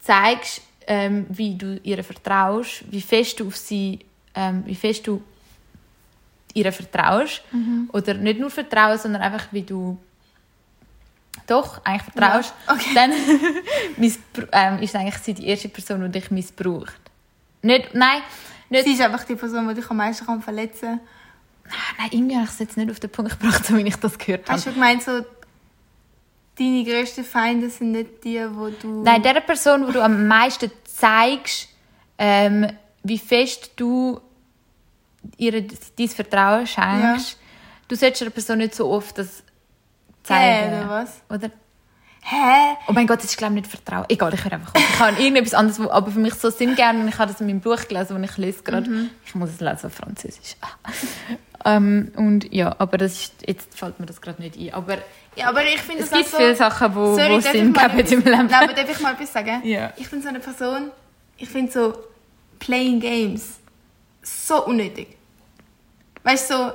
[0.00, 4.00] zeigst, ähm, wie du ihr vertraust, wie fest du auf sie,
[4.34, 5.22] ähm, wie fest du
[6.54, 7.42] ihr vertraust.
[7.92, 9.98] Oder nicht nur vertrauen, sondern einfach, wie du
[11.46, 12.54] doch eigentlich vertraust.
[12.66, 12.90] Ja, okay.
[12.94, 13.12] Dann
[14.52, 17.00] ähm, ist eigentlich sie die erste Person, die dich missbraucht.
[17.62, 18.22] Nicht, nein,
[18.72, 21.00] nicht, Sie ist einfach die Person, die dich am meisten kann verletzen kann.
[21.98, 24.18] Nein, irgendwie habe ich es jetzt nicht auf den Punkt gebracht, so wie ich das
[24.18, 24.52] gehört habe.
[24.52, 25.24] Hast du gemeint, so,
[26.58, 29.02] deine grössten Feinde sind nicht die, wo du.
[29.02, 31.68] Nein, der Person, wo du am meisten zeigst,
[32.18, 32.68] ähm,
[33.02, 34.20] wie fest du
[35.36, 37.38] ihr dein Vertrauen schenkst.
[37.88, 39.42] Du solltest einer Person nicht so oft das
[40.22, 40.72] zeigen.
[40.72, 41.20] Hä, oder was?
[41.28, 41.50] Oder?
[42.24, 42.76] Hä?
[42.86, 44.04] Oh mein Gott, das ist glaube ich nicht Vertrauen.
[44.08, 44.80] Egal, ich höre einfach auf.
[44.80, 47.40] Ich habe irgendetwas anderes, wo aber für mich so Sinn gegeben und ich habe das
[47.40, 48.88] in meinem Buch gelesen, und ich lese gerade.
[48.88, 49.10] Mhm.
[49.26, 50.56] Ich muss es lesen auf Französisch.
[51.64, 54.74] Ähm, und ja, aber das ist, jetzt fällt mir das gerade nicht ein.
[54.74, 54.98] Aber
[55.36, 56.36] Ja, aber ich finde es das gibt so...
[56.38, 58.46] viele Sachen, wo, Sorry, wo Sinn geben im Leben.
[58.46, 59.60] Nein, aber darf ich mal etwas sagen?
[59.64, 59.92] Ja.
[59.96, 60.90] Ich bin so eine Person,
[61.36, 61.94] ich finde so
[62.58, 63.58] Playing Games
[64.22, 65.16] so unnötig.
[66.22, 66.72] Weißt du, so,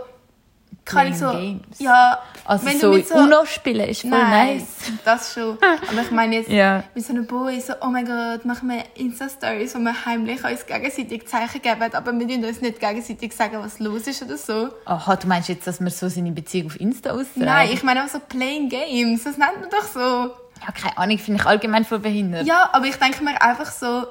[0.88, 1.32] kann ich so...
[1.32, 1.80] Games?
[1.80, 3.16] Ja, Also wenn so, du mit so...
[3.16, 4.68] Uno spielen ist voll Nein, nice.
[5.06, 5.58] das schon.
[5.90, 6.84] Aber ich meine jetzt Ja.
[6.96, 10.66] mit so einem Boy so, oh mein Gott, machen wir Insta-Stories, wo wir heimlich uns
[10.66, 14.70] gegenseitig Zeichen geben, aber wir dürfen uns nicht gegenseitig sagen, was los ist oder so.
[14.86, 17.38] Aha, du meinst jetzt, dass man so seine Beziehung auf Insta austrägt?
[17.46, 20.00] Nein, ich meine auch so Playing Games, das nennt man doch so.
[20.00, 22.48] Ja, keine Ahnung, finde ich allgemein voll behindert.
[22.48, 24.06] Ja, aber ich denke mir einfach so,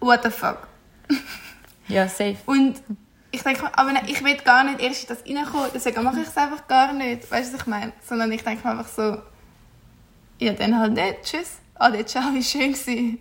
[0.00, 0.68] what the fuck.
[1.88, 2.36] Ja, safe.
[2.46, 2.80] Und
[3.32, 6.20] ich denke mir, aber nein, ich will gar nicht erst in das reinkommen, deswegen mache
[6.20, 7.30] ich es einfach gar nicht.
[7.30, 7.92] Weißt du, was ich meine?
[8.06, 9.18] Sondern ich denke mir einfach so,
[10.38, 11.22] ja, dann halt nicht.
[11.22, 11.58] Tschüss.
[11.74, 13.18] Ade, ciao, wie schön gewesen.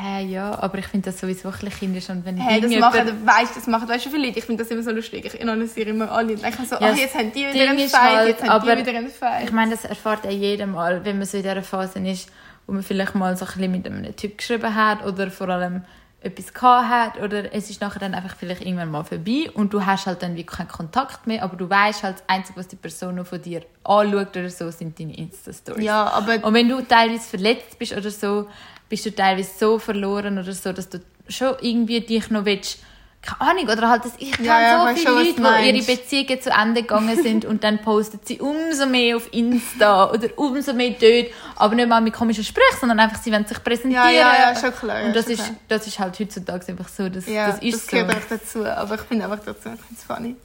[0.00, 2.08] Hä, ja, aber ich finde das sowieso ein bisschen kindisch.
[2.08, 4.38] Und wenn Hey, das machen, weißt, das machen, weißt du, viele Leute.
[4.38, 5.24] Ich finde das immer so lustig.
[5.24, 8.00] Ich analysiere immer alle und denke so, Ja, das jetzt haben die wieder einen Fight,
[8.00, 9.44] halt, jetzt haben die wieder einen Fight.
[9.44, 12.30] Ich meine, das erfahrt ja jeder mal, wenn man so in dieser Phase ist,
[12.66, 15.84] wo man vielleicht mal so ein bisschen mit einem Typ geschrieben hat oder vor allem
[16.22, 19.84] etwas gehabt hat oder es ist nachher dann einfach vielleicht irgendwann mal vorbei und du
[19.84, 22.76] hast halt dann wirklich keinen Kontakt mehr, aber du weißt halt, das Einzige, was die
[22.76, 25.84] Person noch von dir anschaut oder so, sind deine Insta-Stories.
[25.84, 28.48] ja, aber Und wenn du teilweise verletzt bist oder so,
[28.88, 32.78] bist du teilweise so verloren oder so, dass du schon irgendwie dich noch willst,
[33.22, 35.86] keine Ahnung, oder halt, dass ich kenne Ja, ja, so viele Leute, die ihre.
[35.96, 40.72] Beziehungen zu Ende gegangen sind und dann posten sie umso mehr auf Insta oder umso
[40.72, 44.06] mehr dort, aber nicht mal mit komischen Sprüchen, sondern einfach, sie wollen sich präsentieren.
[44.06, 45.56] Ja, ja, ja, schon klar, Und das ist, klar.
[45.68, 47.96] das ist halt heutzutage einfach so, das, ja, das ist so.
[47.96, 48.64] gehört einfach dazu.
[48.66, 50.36] Aber ich finde einfach dazu, ich finde es funny.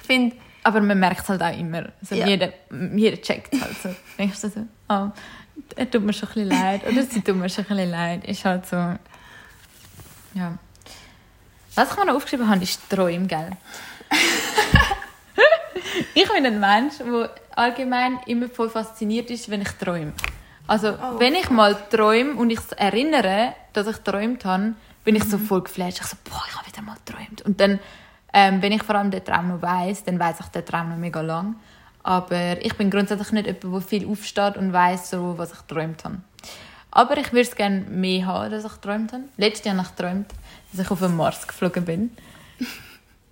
[0.00, 1.86] Ich finde, Aber man merkt es halt auch immer.
[2.00, 2.26] Also Ja.
[2.26, 2.52] jeder,
[2.94, 3.92] jeder checkt halt so.
[4.16, 5.08] Denkst du so, oh,
[5.74, 6.82] er tut mir schon ein bisschen leid.
[6.86, 8.24] Oder sie tut mir schon ein bisschen leid.
[8.28, 8.76] Ist halt so.
[10.34, 10.56] Ja.
[11.74, 13.50] Was ich mir noch aufgeschrieben habe, ist Träume, gell?
[16.14, 20.12] ich bin ein Mensch, der allgemein immer voll fasziniert ist, wenn ich träume.
[20.66, 25.24] Also, Oh, wenn ich mal träume und ich erinnere, dass ich geträumt habe, bin ich
[25.24, 25.46] so Mhm.
[25.46, 26.00] voll geflasht.
[26.00, 27.42] Ich so, boah, ich habe wieder mal geträumt.
[27.42, 27.80] Und dann,
[28.32, 30.96] ähm, wenn ich vor allem den Traum noch weiss, dann weiss ich den Traum noch
[30.96, 31.56] mega lang.
[32.04, 36.04] Aber ich bin grundsätzlich nicht jemand, der viel aufsteht und weiß, so, was ich geträumt
[36.04, 36.18] habe.
[36.90, 39.24] Aber ich würde es gerne mehr haben, dass ich geträumt habe.
[39.36, 40.26] Letztes Jahr habe ich geträumt,
[40.72, 42.10] dass ich auf den Mars geflogen bin.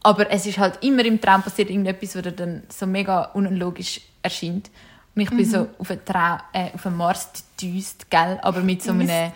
[0.02, 4.70] Aber es ist halt immer im Traum passiert irgendetwas, was dann so mega unlogisch erscheint.
[5.14, 7.28] Und ich bin so auf den, Traum, äh, auf den Mars
[7.58, 8.38] gedüst, gell?
[8.42, 9.32] Aber mit so einem...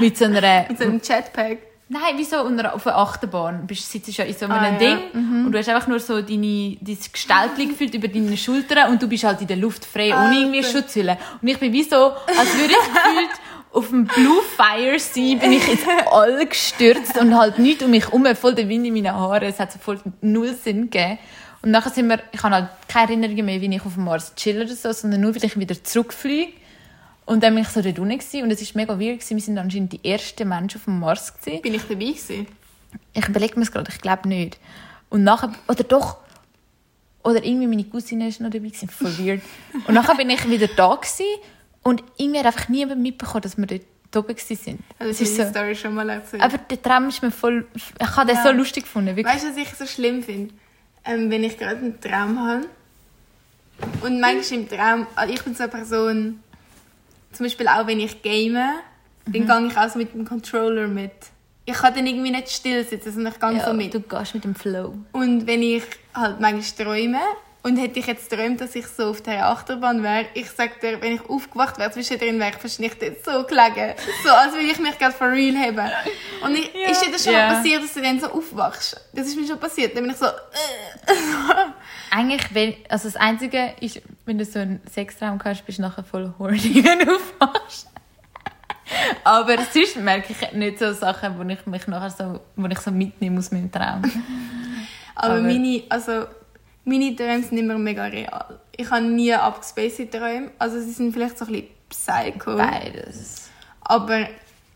[0.00, 0.66] mit so einer...
[0.68, 1.58] Mit so einem Jetpack.
[1.88, 3.66] Nein, wie so auf einer Achterbahn.
[3.66, 4.78] Du sitzt ja in so einem Ah, ja.
[4.78, 4.98] Ding
[5.44, 9.06] und du hast einfach nur so deine, dein Gestaltling gefühlt über deine Schultern und du
[9.08, 10.70] bist halt in der Luft frei, ohne irgendwie Alter.
[10.70, 11.18] Schutzhülle.
[11.42, 13.30] Und ich bin wie so, als würde ich gefühlt
[13.72, 18.04] auf dem Blue Fire sein, bin ich ins All gestürzt und halt nichts um mich
[18.04, 19.48] herum, voll der Wind in meinen Haaren.
[19.48, 21.18] Es hat so voll null Sinn gegeben.
[21.62, 24.34] Und nachher sind wir, ich habe halt keine Erinnerungen mehr, wie ich auf dem Mars
[24.34, 26.52] chill oder so, sondern nur, wie ich wieder zurückfliege.
[27.24, 29.20] Und dann bin ich so dort unten und es war mega weird.
[29.20, 29.36] gewesen.
[29.36, 31.32] Wir sind anscheinend die ersten Menschen auf dem Mars.
[31.38, 31.62] Gewesen.
[31.62, 32.46] Bin ich dabei gewesen?
[33.14, 34.58] Ich überlege mir es gerade, ich glaube nicht.
[35.08, 36.18] Und nachher, oder doch,
[37.22, 39.40] oder irgendwie meine Cousine ist noch dabei, gewesen, voll weird.
[39.86, 41.24] Und nachher bin ich wieder da gewesen,
[41.82, 43.82] und irgendwie hat einfach niemand mitbekommen, dass wir dort
[44.14, 44.34] oben waren.
[44.36, 46.42] Also, das ist ist die so, Story schon mal erzählt.
[46.42, 47.84] aber der Traum ist mir voll, ich
[48.16, 48.42] habe den Ja.
[48.42, 49.26] so lustig gefunden, wirklich.
[49.34, 50.52] Weißt du, was ich so schlimm finde?
[51.04, 52.66] Ähm, wenn ich gerade einen Traum habe.
[54.02, 56.40] Und manchmal im Traum, also ich bin so eine Person,
[57.32, 58.52] zum Beispiel auch wenn ich game,
[59.26, 59.46] Mhm.
[59.46, 61.12] dann gehe ich auch so mit dem Controller mit.
[61.64, 63.94] Ich kann dann irgendwie nicht still sitzen, sondern ich gehe ja, so mit.
[63.94, 64.94] du gehst mit dem Flow.
[65.12, 67.20] Und wenn ich halt manchmal träume,
[67.64, 71.00] und hätte ich jetzt geträumt, dass ich so auf der Achterbahn wäre, ich sag dir,
[71.00, 73.94] wenn ich aufgewacht wäre, zwischendrin wäre ich wahrscheinlich dort so gelegen.
[74.24, 75.90] So, als würde ich mich gerade for real haben.
[76.44, 76.90] Und ich, Ja.
[76.90, 77.48] ist dir das schon Ja.
[77.48, 79.00] mal passiert, dass du dann so aufwachst?
[79.12, 79.94] Das ist mir schon passiert.
[79.96, 80.30] Dann bin ich so, äh.
[82.10, 86.04] Eigentlich, wenn, also das Einzige ist, wenn du so einen Sextraum hast, bist du nachher
[86.04, 87.88] voll horny, wenn du aufwachst.
[89.24, 92.90] Aber sonst merke ich nicht so Sachen, wo ich mich nachher so, wo ich so
[92.90, 94.02] mitnehme aus meinem Traum.
[95.14, 96.26] Aber, Aber- meine, also,
[96.84, 98.60] meine Träume sind immer mega real.
[98.76, 100.50] Ich habe nie abgespacede Träume.
[100.58, 102.56] Also sie sind vielleicht so ein bisschen psycho.
[102.56, 103.48] Beides.
[103.82, 104.28] Aber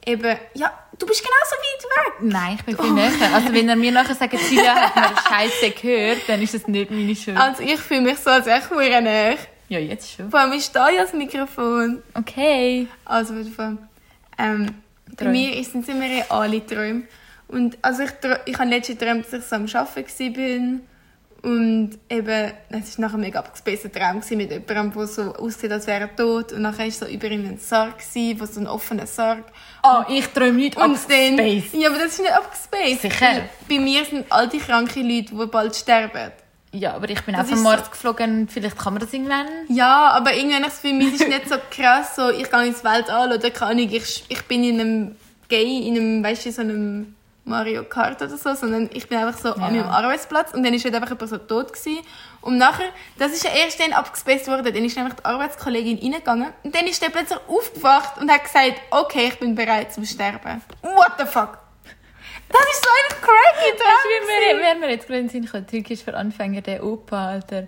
[0.05, 2.33] eben, ja, du bist genauso weit weg.
[2.33, 3.35] Nein, ich bin viel näher.
[3.35, 6.91] Also wenn er mir nachher sagt, Silja hat mir Scheiße gehört, dann ist das nicht
[6.91, 7.37] meine Schuld.
[7.37, 9.37] Also ich fühle mich so, als wäre ich verdammt näher.
[9.69, 10.31] Ja, jetzt schon.
[10.31, 12.03] Vor allem ist da ja das Mikrofon.
[12.15, 12.87] Okay.
[13.05, 13.79] Also Fall.
[14.39, 14.75] Ähm,
[15.19, 17.03] bei mir sind es immer reale Träume.
[17.49, 18.11] Und also ich,
[18.45, 20.81] ich habe letztens geträumt, dass ich so am Arbeiten war.
[21.47, 25.87] Und eben, es war nachher ein mega abgespaceter Traum mit jemandem, der so aussieht, als
[25.87, 26.51] wäre er tot.
[26.53, 27.95] Und nachher war so über ihm ein Sarg,
[28.39, 29.45] wo so ein offener Sarg.
[29.85, 31.67] Oh, ich träume nicht dann, Space.
[31.73, 33.03] ja, aber das ist nicht abgespaced.
[33.03, 33.27] Sicher.
[33.27, 36.33] Weil Bei mir sind all die kranken Leute, die bald sterben.
[36.73, 38.49] Ja, aber ich bin Das auch vom ist Mars geflogen.
[38.49, 39.47] Vielleicht kann man das irgendwann.
[39.69, 43.33] Ja, aber ich das Gefühl, mir ist nicht so krass, so, ich gehe ins Weltall
[43.33, 45.17] oder keine Ahnung, ich, ich bin in einem
[45.49, 47.15] Gay, in einem, weißt du, so einem
[47.47, 49.83] Mario Kart oder so, sondern ich bin einfach so an Ja.
[49.83, 51.99] meinem Arbeitsplatz und dann ist halt einfach jemand so tot gewesen.
[52.41, 52.89] Und nachher,
[53.19, 56.87] das ist ja erst dann abgespaced worden, dann ist nämlich die Arbeitskollegin reingegangen und dann
[56.87, 60.61] ist der plötzlich aufgewacht und hat gesagt, okay, ich bin bereit zum Sterben.
[60.83, 61.59] What the fuck?
[62.49, 63.89] Das ist so ein cracky Traum.
[63.89, 67.67] Weißt du, wie mir, wer mir jetzt gerade kommt, Türkisch für Anfänger, der Opa, Alter.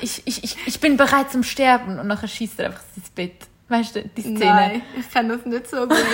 [0.00, 3.46] Ich, ich, ich, ich bin bereit zum Sterben und nachher schießt er einfach ins Bett.
[3.72, 4.38] Weißt du, die Szene.
[4.38, 5.96] Nein, ich kenne das nicht so gut.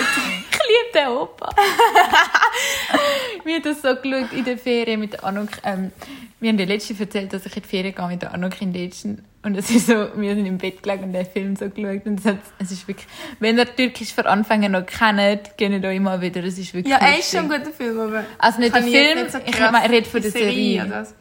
[0.61, 1.49] Ich liebe den Opa.
[3.43, 5.49] wir haben das so geschaut in der Ferien mit der Anuk.
[5.63, 5.91] Ähm,
[6.39, 8.71] wir haben dir letztens erzählt, dass ich in die Ferien gehe mit der Anuk in
[8.71, 9.25] Dätschen.
[9.41, 12.05] Und es ist so, wir sind im Bett gelegen und den Film so geschaut.
[12.05, 13.07] Und es, hat, es ist wirklich,
[13.39, 16.43] wenn ihr Türkisch für Anfänger noch kennt, geht euch mal wieder.
[16.43, 18.25] Es ist wirklich Ja, er ist schon ein guter Film, aber...
[18.37, 20.85] Also nicht der Film, nicht so ich meine, rede von der Serie.
[20.87, 21.15] was.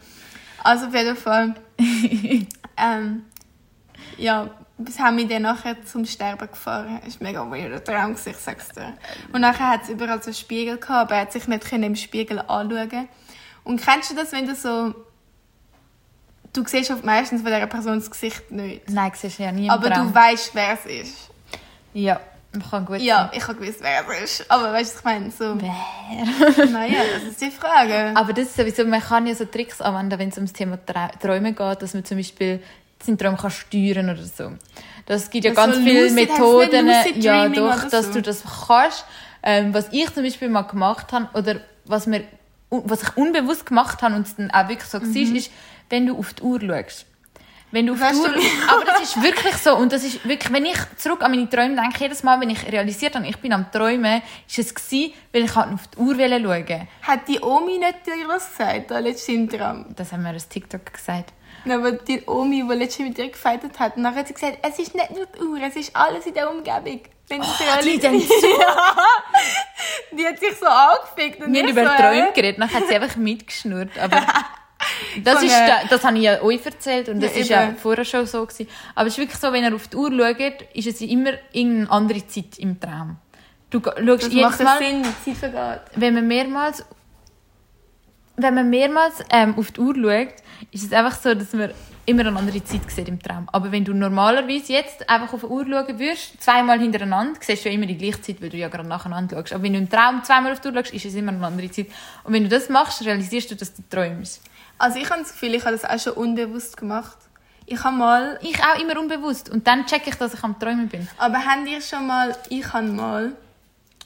[0.63, 1.55] Also auf jeden Fall.
[2.77, 3.23] ähm,
[4.19, 7.01] ja, bis haben wir dann nachher zum Sterben gefahren.
[7.05, 8.95] Das war mega weirder Traum, ich sag's dir.
[9.33, 11.97] Und nachher hat es überall so einen Spiegel gehabt, aber er hat sich nicht im
[11.97, 13.09] Spiegel anschauen
[13.65, 14.95] Und kennst du das, wenn du so...
[16.53, 18.89] Du siehst oft meistens von dieser Person das Gesicht nicht.
[18.89, 20.09] Nein, siehst ja nie Aber Traum.
[20.09, 21.31] du weißt, wer es ist.
[21.93, 22.21] Ja,
[22.71, 24.51] kann gut Ja, ich habe gewusst, wer es ist.
[24.51, 25.31] Aber weißt du, ich meine?
[25.31, 25.61] So, sein.
[26.57, 26.67] Wer?
[26.67, 28.13] naja, das ist die Frage.
[28.17, 31.17] Aber das ist sowieso, man kann ja so Tricks anwenden, wenn es ums Thema Tra-
[31.21, 32.63] Träume geht, dass man zum Beispiel
[33.19, 34.53] Traum kann steuern oder so.
[35.07, 38.13] Das gibt ja Das ganz so viele lucid- Methoden, ja doch, dass so?
[38.15, 39.05] du das kannst.
[39.43, 42.25] Ähm, was ich zum Beispiel mal gemacht habe oder was mir
[42.71, 45.15] was ich unbewusst gemacht habe und es dann auch wirklich so Mhm.
[45.31, 45.51] war, ist,
[45.89, 47.07] wenn du auf die Uhr schaust.
[47.71, 50.03] Wenn du auf Weißt die du, Uhr, wie- aber das ist wirklich so und das
[50.05, 53.27] ist wirklich, wenn ich zurück an meine Träume denke, jedes Mal, wenn ich realisiert habe,
[53.27, 56.89] ich bin am Träumen, ist es gewesen, weil ich halt auf die Uhr schauen wollte.
[57.03, 59.87] Hat die Omi nicht dir das gesagt, da letztens im Traum?
[59.97, 61.33] Das haben wir als TikTok gesagt.
[61.71, 64.79] Aber die Omi, die letztens mit dir gefeitet hat, und dann hat sie gesagt, es
[64.79, 67.01] ist nicht nur die Uhr, es ist alles in der Umgebung.
[67.29, 68.97] Wenn du Oh, die realis- denkt ja.
[70.17, 71.45] Die hat sich so angefickt.
[71.45, 73.99] Und Wir haben über so, Träume äh, geredet, dann hat sie einfach mitgeschnurrt.
[73.99, 74.23] Aber
[75.23, 78.05] Das, ist, da- das habe ich ja euch erzählt und das Ja, ist ja vorher
[78.05, 78.69] schon so gewesen.
[78.95, 81.91] Aber es ist wirklich so, wenn ihr auf die Uhr schaut, ist es immer irgendeine
[81.91, 83.17] andere Zeit im Traum.
[83.71, 85.81] Du schaust Das jedes Mal, Sinn, die Zeit vergeht.
[85.97, 86.85] wenn man mehrmals,
[88.37, 90.35] wenn man mehrmals ähm, auf die Uhr schaut,
[90.71, 91.73] ist es einfach so, dass man
[92.05, 93.49] immer eine andere Zeit sieht im Traum.
[93.53, 97.69] Aber wenn du normalerweise jetzt einfach auf die Uhr schauen würdest, zweimal hintereinander, siehst du
[97.69, 99.53] ja immer die gleiche Zeit, weil du ja gerade nacheinander schaust.
[99.53, 101.71] Aber wenn du im Traum zweimal auf die Uhr schaust, ist es immer eine andere
[101.71, 101.87] Zeit.
[102.25, 104.43] Und wenn du das machst, realisierst du, dass du träumst.
[104.79, 107.19] Also ich habe das Gefühl, ich habe das auch schon unbewusst gemacht.
[107.67, 109.51] Ich habe mal, Ich auch immer unbewusst.
[109.51, 111.07] Und dann check ich, dass ich am Träumen bin.
[111.19, 113.33] aber habt ihr schon mal, ich habe mal,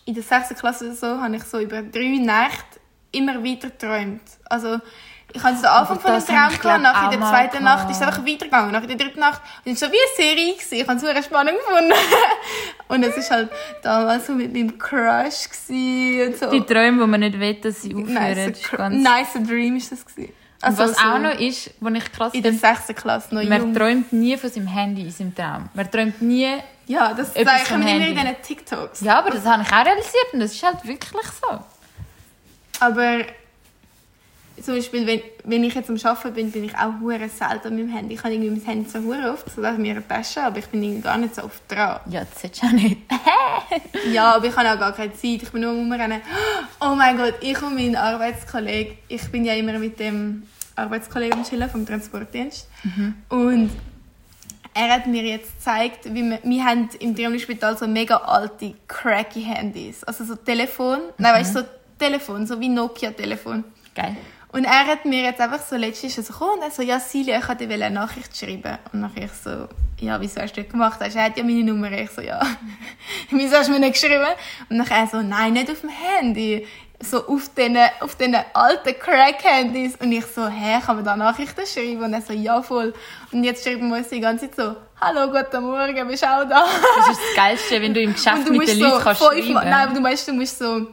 [0.05, 0.59] in der 6.
[0.59, 2.81] Klasse oder so, habe ich so über drei Nächte
[3.13, 4.23] immer weiter geträumt.
[4.47, 4.81] Also
[5.35, 8.25] ich hatte den Anfang von habe Traum gehabt, nach der zweiten Nacht ist es einfach
[8.25, 8.73] weitergegangen.
[8.73, 10.53] Nach der dritten Nacht und es war so wie eine Serie.
[10.55, 10.75] Gewesen.
[10.75, 11.93] Ich habe es super spannend gefunden.
[12.89, 13.51] und es war halt
[13.83, 16.51] damals so mit meinem Crush gewesen und so.
[16.51, 18.15] Die Träume, die man nicht will, dass sie aufhören.
[18.15, 19.03] nice, ganz...
[19.03, 20.33] nice Dream ist das gewesen.
[20.61, 23.01] Also was so auch noch ist, was ich krass in der finde, 6.
[23.01, 23.75] Klasse noch man jung.
[23.75, 25.69] träumt nie von seinem Handy in seinem Traum.
[25.75, 26.49] Man träumt nie...
[26.87, 29.01] Ja, das zeige ich mir immer in diesen TikToks.
[29.01, 31.59] Ja, aber das habe ich auch realisiert und das ist halt wirklich so.
[32.81, 33.25] Aber
[34.63, 37.85] zum Beispiel, wenn, wenn ich jetzt am Arbeiten bin, bin ich auch hure selten mit
[37.85, 38.15] dem Handy.
[38.15, 40.83] Ich habe irgendwie mein Handy so hure oft, so in meiner Tasche, aber ich bin
[40.83, 42.01] irgendwie gar nicht so oft dran.
[42.09, 42.99] Ja, das hättest du auch nicht.
[44.13, 45.43] Ja, aber ich habe auch gar keine Zeit.
[45.43, 46.21] Ich bin nur Rumrennen.
[46.81, 50.43] Oh mein Gott, ich und mein Arbeitskollege, ich bin ja immer mit dem
[50.77, 52.69] Arbeitskollegen Chillen vom Transportdienst.
[53.29, 53.71] Und
[54.75, 59.43] er hat mir jetzt gezeigt, wie wir, wir haben im Triumphspital so mega alte, cracky
[59.43, 60.03] Handys.
[60.05, 61.67] Also so Telefon, nein, weißt du, so
[61.99, 63.65] Telefon, so wie Nokia-Telefon.
[63.95, 64.17] Geil.
[64.53, 67.39] Und er hat mir jetzt einfach so letztens so gekommen und er so, ja Silja,
[67.39, 68.77] ich wollte dir eine Nachricht schreiben.
[68.93, 69.67] Und nachher ich so,
[69.99, 71.01] ja, wieso hast du das gemacht?
[71.01, 71.91] Er hat ja meine Nummer.
[71.93, 72.39] Ich so, ja,
[73.31, 74.27] wieso hast du mir nicht geschrieben?
[74.69, 76.67] Und nachher er so, nein, nicht auf dem Handy.
[77.01, 79.97] So auf diesen auf den alten Crack-Handys.
[79.97, 82.03] Und ich so, hä, kann man da Nachrichten schreiben?
[82.05, 82.93] Und er so, ja, voll.
[83.33, 86.47] Und jetzt schreiben wir uns die ganze Zeit so, hallo, guten Morgen, bist du auch
[86.47, 86.67] da?
[86.99, 89.63] Das ist das Geilste, wenn du im Geschäft du mit den so Leuten kannst fünfmal,
[89.63, 89.71] schreiben.
[89.71, 90.87] nein, aber du weißt, du musst so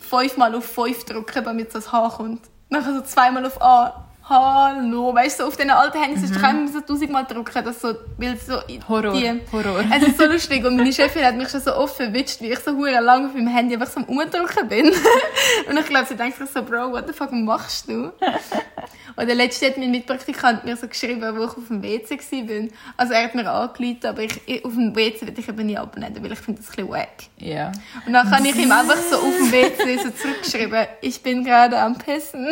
[0.00, 2.40] fünfmal auf fünf drücken, damit so das H kommt.
[2.68, 4.05] Nachher so zweimal auf A.
[4.28, 6.44] Hallo, weißt du, so auf diesen alten Handys du mhm.
[6.44, 8.54] immer so tausendmal drücken, dass so, weil so
[8.88, 9.84] Horror, die, Horror.
[9.94, 12.58] Es ist so lustig und meine Chefin hat mich schon so oft verwitscht, wie ich
[12.58, 14.86] so hure lang auf meinem Handy einfach so am Umdrücken bin.
[15.68, 18.10] und ich glaube, sie denkt sich so, Bro, what the fuck machst du?
[19.16, 22.68] Oder letztens hat mein Mitpraktikant mir so geschrieben, wo ich auf dem WC war.
[22.96, 26.16] Also er hat mir angerufen, aber ich, auf dem WC will ich eben nicht abnehmen,
[26.20, 27.16] weil ich finde das ein bisschen wack.
[27.38, 27.72] Ja.
[28.06, 31.78] Und dann habe ich ihm einfach so auf dem WC so zurückgeschrieben, ich bin gerade
[31.78, 32.46] am Pissen.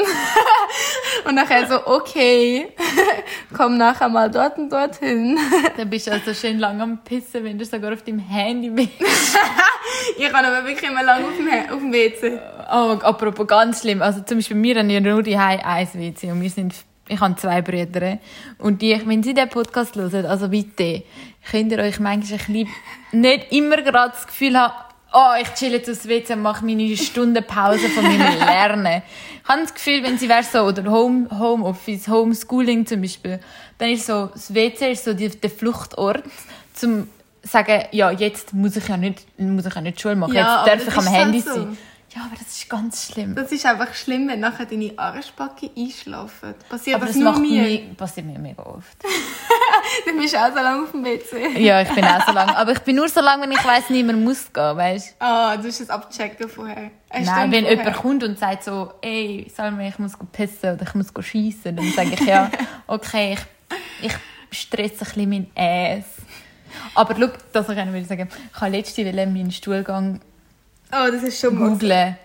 [1.26, 2.68] und nachher so, okay,
[3.56, 5.38] komm nachher mal dort und dorthin.
[5.76, 8.90] Dann bist du also schön lang am Pissen, wenn du sogar auf deinem Handy bist.
[10.18, 12.38] ich habe aber wirklich immer lange auf dem, auf dem WC.
[12.72, 14.02] Oh, apropos ganz schlimm.
[14.02, 16.74] Also zum Beispiel wir haben ja nur die ein WC und wir sind,
[17.08, 18.18] ich habe zwei Brüder
[18.58, 21.02] und die, wenn sie den Podcast hören, also bitte,
[21.50, 22.68] könnt ihr euch manchmal ein bisschen
[23.12, 24.72] nicht immer gerade das Gefühl haben,
[25.14, 29.02] oh, ich chill jetzt aufs WC und mache meine Stundenpause von meinem Lernen.
[29.42, 33.40] Ich habe das Gefühl, wenn sie wäre so, oder Home, Homeoffice, Homeschooling zum Beispiel,
[33.78, 36.22] dann ist so, das WC ist so die, der Fluchtort,
[36.74, 37.08] zum
[37.42, 40.86] sagen, ja, jetzt muss ich ja nicht, muss ich ja nicht Schule machen, Ja, jetzt
[40.86, 41.54] darf ich am ist halt Handy so.
[41.54, 41.78] sein.
[42.14, 43.34] Ja, aber das ist ganz schlimm.
[43.34, 46.54] Das ist einfach schlimm, wenn nachher deine Arschbacke einschlafen.
[46.68, 47.62] Passiert aber das, das nur mir?
[47.62, 49.02] mir, passiert mir mega oft.
[50.06, 51.58] Dann bist du auch so lange auf dem WC.
[51.60, 52.56] ja, ich bin auch so lange.
[52.56, 55.64] Aber ich bin nur so lange, wenn ich weiss, niemand muss gehen, weißt Ah, du
[55.64, 56.92] musst es abchecken vorher.
[57.10, 57.78] Eine Nein, wenn vorher.
[57.78, 61.90] jemand kommt und sagt so, ey, Salme, ich muss pissen oder ich muss schiessen, dann
[61.90, 62.48] sage ich ja,
[62.86, 63.36] okay,
[64.00, 64.12] ich,
[64.50, 66.04] ich stresse ein bisschen mein Ass.
[66.94, 70.20] Aber schau, das ich will sagen, ich habe letzte Woche meinen Stuhlgang
[70.94, 71.70] Oh, das ist schon mal.
[71.70, 72.16] googlen.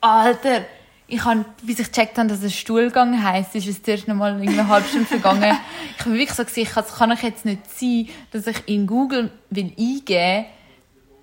[0.00, 0.62] Alter,
[1.08, 4.32] ich habe, bis ich gecheckt habe, dass es Stuhlgang heisst, ist es zuerst noch mal
[4.32, 5.56] eine halbe Stunde vergangen.
[5.98, 9.30] Ich habe wirklich so gesehen, es kann ich jetzt nicht sein, dass ich in Google
[9.50, 10.46] will eingeben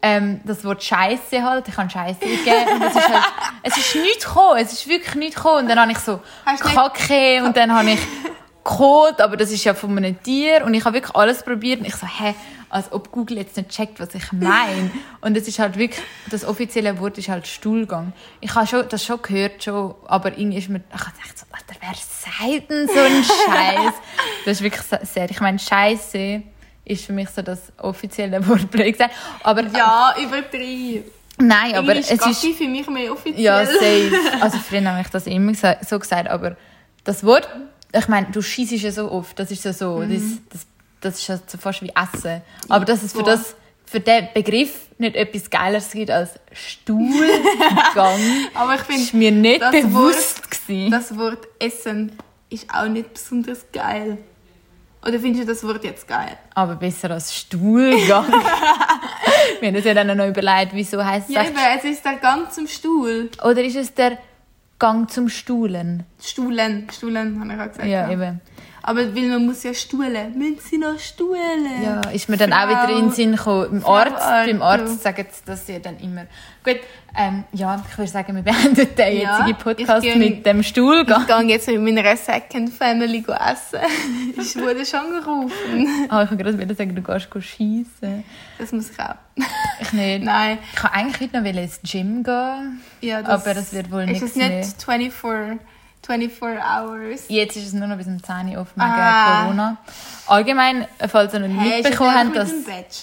[0.02, 3.24] ähm, das Wort Scheiße halt, ich habe Scheiße eingegeben und es ist halt,
[3.64, 5.64] es ist nichts gekommen, es ist wirklich nichts gekommen.
[5.64, 8.00] Und dann habe ich so Hast Kacke und dann habe ich
[8.64, 11.88] Code, aber das ist ja von einem Tier und ich habe wirklich alles probiert und
[11.88, 12.34] ich so, hä,
[12.70, 14.92] als ob Google jetzt nicht checkt, was ich meine.
[15.22, 18.14] Und es ist halt wirklich, das offizielle Wort ist halt Stuhlgang.
[18.42, 21.46] Ich habe schon, das schon gehört, schon, aber irgendwie ist mir, ich habe gedacht, so,
[21.52, 23.94] Alter, wer sagt denn so einen Scheiß?
[24.46, 26.42] Das ist wirklich sehr, ich meine, Scheiße
[26.86, 29.14] ist für mich so das offizielle Wort, blöd gesagt.
[29.44, 31.06] Aber, Ja, übertrieben.
[31.38, 33.44] nein, aber Englisch es ist, für mich mehr offiziell.
[33.44, 34.12] ja, safe.
[34.42, 36.56] Also früher habe ich das immer so gesagt, aber
[37.04, 37.48] das Wort,
[37.94, 40.66] ich meine, du schießt ja so oft, das ist ja so, das, das,
[41.02, 42.42] das ist ja so fast wie Essen.
[42.68, 48.20] Aber dass es für das, für den Begriff nicht etwas Geileres gibt als Stuhlgang,
[48.54, 50.92] Aber ich finde, ist mir nicht das bewusst gewesen.
[50.92, 52.12] das Wort Essen
[52.50, 54.18] ist auch nicht besonders geil.
[55.02, 56.38] Oder findest du das Wort jetzt geil?
[56.56, 58.28] Aber besser als Stuhlgang.
[59.62, 62.16] Wir haben uns ja dann noch überlegt, wieso heisst es Ja, eben, es ist der
[62.18, 63.30] Gang zum Stuhl.
[63.42, 64.18] Oder ist es der
[64.78, 66.04] Gang zum Stuhlen?
[66.22, 67.88] Stuhlen, Stuhlen, habe ich auch gesagt.
[67.88, 68.42] Ja, eben.
[68.90, 70.36] Aber weil man muss ja stuhlen.
[70.36, 71.84] Müssen sie noch stuhlen?
[71.84, 73.82] Ja, ist mir dann auch wieder in den Sinn gekommen.
[73.82, 74.18] Frau Arzt,
[74.48, 74.62] beim.
[74.64, 76.26] Arzt sagen sie das ja dann immer.
[76.64, 76.78] Gut,
[77.16, 81.22] ähm, ja, ich würde sagen, wir beenden den Ja, jetzigen Podcast gehe- mit dem Stuhlgang.
[81.22, 83.80] Ich gehe jetzt mit meiner Second Family essen.
[84.38, 86.08] ich wurde schon gerufen.
[86.10, 88.24] Ah, ich wollte gerade wieder sagen, du gehst schiessen.
[88.58, 89.16] Das muss ich auch.
[89.82, 90.24] Ich nicht.
[90.24, 90.58] Nein.
[90.74, 92.82] Ich kann eigentlich heute noch ins Gym gehen.
[93.02, 94.64] Ja, Aber das wird wohl ist nichts es nicht mehr.
[94.64, 95.60] 24,
[96.18, 97.26] 24 hours?
[97.30, 99.44] Jetzt ist es nur noch bis um 10 Uhr offen wegen Ah.
[99.44, 99.78] Corona.
[100.28, 102.52] Allgemein, falls ihr noch nicht Hey, ist mitbekommen habt, mit dass?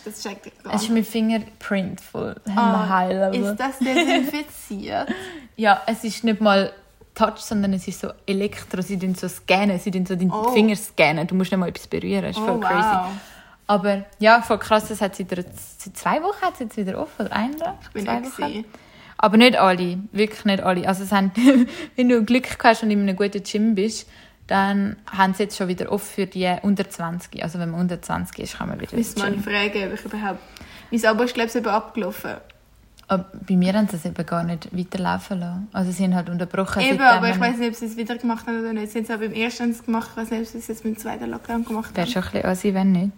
[0.05, 2.35] Das checkt ich gar es ist mein Finger printful.
[2.55, 3.51] Ah, High level.
[3.53, 5.09] Ist das desinfiziert?
[5.59, 6.71] Ja, es ist nicht mal
[7.15, 8.83] Touch, sondern es ist so Elektro.
[8.83, 10.51] Sie tun so scannen, sie so deinen Oh.
[10.51, 11.27] Finger scannen.
[11.27, 12.21] Du musst nicht mal etwas berühren.
[12.25, 12.77] Das ist voll Oh, crazy.
[12.87, 13.07] wow.
[13.67, 15.45] Aber ja, voll krass, das hat einer-
[15.79, 17.25] seit zwei Wochen hat es jetzt wieder offen.
[17.27, 17.77] Oder ein Tag?
[17.85, 18.65] Ich bin zwei Wochen.
[19.19, 20.87] Aber nicht alle, wirklich nicht alle.
[20.87, 21.31] Also es haben,
[21.97, 24.09] wenn du Glück hast und in einem guten Gym bist,
[24.47, 27.43] dann haben sie jetzt schon wieder offen für die unter 20.
[27.43, 29.43] Also wenn man unter 20 ist, kann man wieder mal Gym.
[29.43, 30.41] fragen, ob ich überhaupt...
[30.91, 32.35] Mein Abo ist, glaube ich, eben abgelaufen.
[33.09, 35.69] Aber bei mir haben sie es eben gar nicht weiterlaufen lassen.
[35.73, 36.83] Also sie haben halt unterbrochen.
[36.83, 38.93] Eben, aber ich man- weiß nicht, ob sie es wieder gemacht haben oder nicht.
[38.93, 40.11] Sie haben es auch beim ersten gemacht.
[40.13, 42.13] Ich weiß nicht, ob sie es jetzt mit dem zweiten Lockdown gemacht Wäre haben.
[42.13, 43.13] schon ein bisschen assi, wenn nicht.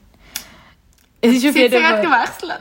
[1.21, 2.07] Es ist auf Sie jeden hat Fall...
[2.07, 2.61] gewechselt.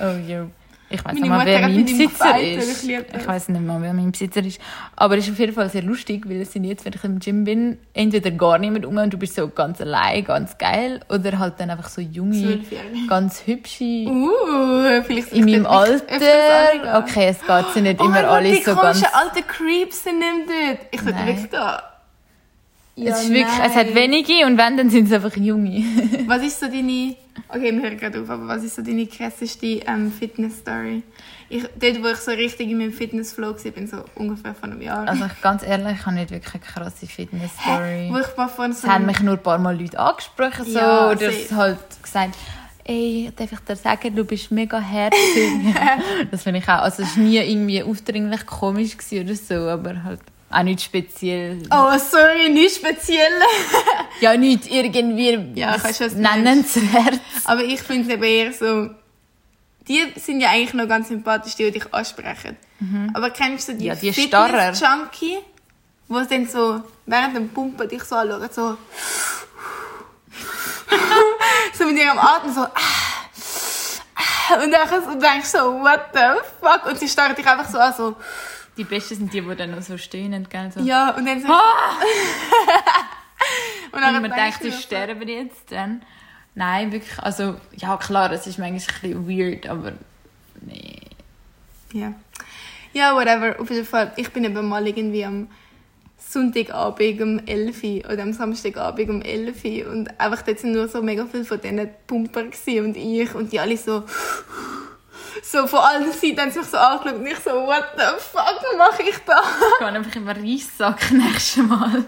[0.00, 0.50] Oh, jo.
[0.90, 2.84] Ich weiß nicht mal, wer mein Besitzer ist.
[2.84, 4.60] ich Ich weiß nicht mal, wer mein Besitzer ist.
[4.96, 7.18] Aber es ist auf jeden Fall sehr lustig, weil es sind jetzt, wenn ich im
[7.18, 11.38] Gym bin, entweder gar niemand um und du bist so ganz allein, ganz geil, oder
[11.38, 12.60] halt dann einfach so junge,
[13.08, 15.66] ganz hübsche Uh, vielleicht in meinem.
[15.66, 16.98] Alter.
[16.98, 19.02] Okay, es geht sie nicht Oh immer mein Gott, alle die so ganz...
[19.02, 20.78] komischen alten Creeps sind nicht dort.
[20.90, 21.93] Ich würde wirklich da.
[22.96, 25.82] Es, ist wirklich, es hat wenige und wenn, dann sind es einfach junge.
[26.26, 27.16] Was ist so deine...
[27.48, 31.02] Okay, wir hören gerade auf, aber was ist so deine krasseste ähm, Fitness-Story?
[31.48, 34.80] Ich, dort, wo ich so richtig in meinem Fitness-Flow war, bin so ungefähr vor einem
[34.80, 35.06] Jahr.
[35.08, 38.10] Also ich, ganz ehrlich, ich habe nicht wirklich eine krasse Fitness-Story.
[38.12, 40.78] wo ich mal vor so Es haben mich nur ein paar Mal Leute angesprochen so,
[40.78, 42.36] Ja, oder es halt gesagt,
[42.84, 45.74] ey, darf ich dir sagen, du bist mega herzig.
[46.30, 50.20] das finde ich auch, also es war nie irgendwie aufdringlich komisch oder so, aber halt
[50.54, 51.62] auch nicht speziell.
[51.70, 53.32] Oh, sorry, nicht speziell.
[54.20, 55.76] Ja, nicht irgendwie Ja,
[56.14, 57.20] nennenswert.
[57.44, 58.90] Aber ich finde es eben eher so...
[59.88, 62.56] Die sind ja eigentlich noch ganz sympathisch, die, die dich ansprechen.
[63.12, 63.88] Aber kennst du die, Mhm.
[63.88, 64.12] Ja, die.
[64.12, 65.38] Fitness-Junkie,
[66.08, 68.76] wo es dann so während dem Pumpen dich so anschauen, so...
[71.78, 72.62] so mit ihrem Atem so...
[74.62, 76.20] Und dann denkst du so, what the
[76.60, 76.84] fuck?
[76.86, 78.16] Und sie starren dich einfach so an, so...
[78.76, 80.72] Die Besten sind die, die dann noch so stöhnen, gell?
[80.72, 80.80] So.
[80.80, 81.48] Ja, und dann so...
[83.92, 86.02] Und dann Und man denkt, sie sterben jetzt dann.
[86.56, 89.92] Nein, wirklich, also, ja klar, es ist manchmal ein bisschen weird, aber
[90.62, 91.00] nee.
[91.92, 92.12] Ja.
[92.92, 93.60] Ja, whatever.
[93.60, 94.12] Auf jeden Fall.
[94.16, 95.48] Ich bin eben mal irgendwie am
[96.18, 100.88] Sonntagabend um 11 Uhr oder am Samstagabend um 11 Uhr und einfach dort sind nur
[100.88, 104.04] so mega viele von diesen Pumper und ich und die alle so
[105.42, 108.60] so von allen Seiten haben sie mich so angeschaut und ich so, what the fuck
[108.78, 109.40] mache ich da?
[109.72, 112.04] Ich gehe einfach im Reissack nächstes Mal.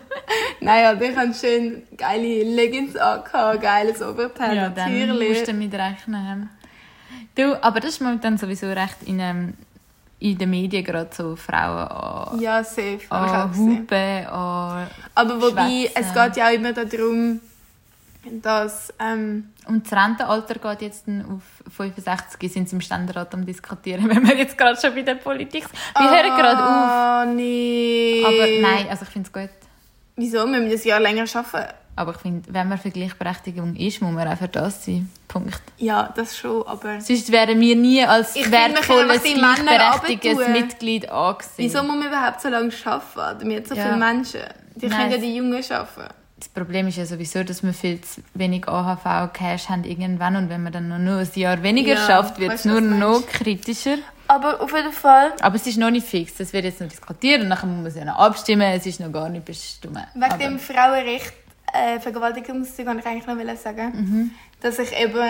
[0.60, 5.28] naja, ich habe schön geile Leggings angehabt, geiles Oberteil, Ja, dann natürlich.
[5.30, 6.50] musst du damit rechnen.
[7.34, 9.54] Du, aber das ist momentan sowieso recht in, ähm,
[10.18, 13.00] in den Medien gerade so Frauen an, Ja, safe.
[13.10, 13.54] an.
[13.56, 14.86] Hupen, an...
[15.14, 15.92] Aber wobei, Schwätzen.
[15.94, 17.40] es geht ja auch immer darum,
[18.42, 18.92] dass...
[18.98, 21.42] Ähm, Und das Rentenalter geht jetzt auf
[21.76, 25.64] 65, sind sie im Ständerat am diskutieren, wenn wir jetzt gerade schon bei der Politik
[25.64, 25.74] sind.
[25.98, 26.68] Wir hören gerade auf.
[26.90, 28.22] Ah, nee.
[28.24, 29.50] Aber nein, also ich finde es gut.
[30.16, 30.46] Wieso?
[30.46, 31.74] Wir müssen ein Jahr länger arbeiten.
[31.98, 35.10] Aber ich finde, wenn man für Gleichberechtigung ist, muss man auch für das sein.
[35.28, 35.62] Punkt.
[35.78, 37.00] Ja, das schon, aber...
[37.00, 40.48] Sonst wären wir nie als Ich wir wertvolles, gleichberechtigtes.
[40.48, 41.52] Mitglied angesehen.
[41.56, 43.38] Wieso muss man überhaupt so lange arbeiten?
[43.40, 43.84] Damit so Ja.
[43.84, 44.40] viele Menschen.
[44.74, 46.14] Die Nein, können ja die Jungen arbeiten.
[46.38, 50.62] Das Problem ist ja sowieso, dass wir viel zu wenig AHV-Cash haben irgendwann und wenn
[50.62, 53.96] man dann noch nur ein Jahr weniger Ja, schafft, wird es nur noch kritischer.
[54.28, 55.32] Aber auf jeden Fall...
[55.40, 56.34] Aber es ist noch nicht fix.
[56.34, 58.70] Das wird jetzt noch diskutiert und nachher muss man es ja noch abstimmen.
[58.72, 59.96] Es ist noch gar nicht bestimmt.
[60.14, 61.32] Wegen Aber- dem Frauenrecht,
[61.72, 63.92] äh, Vergewaltigungszeug, wollte ich eigentlich noch sagen.
[63.94, 64.30] Mhm.
[64.60, 65.24] Dass ich eben...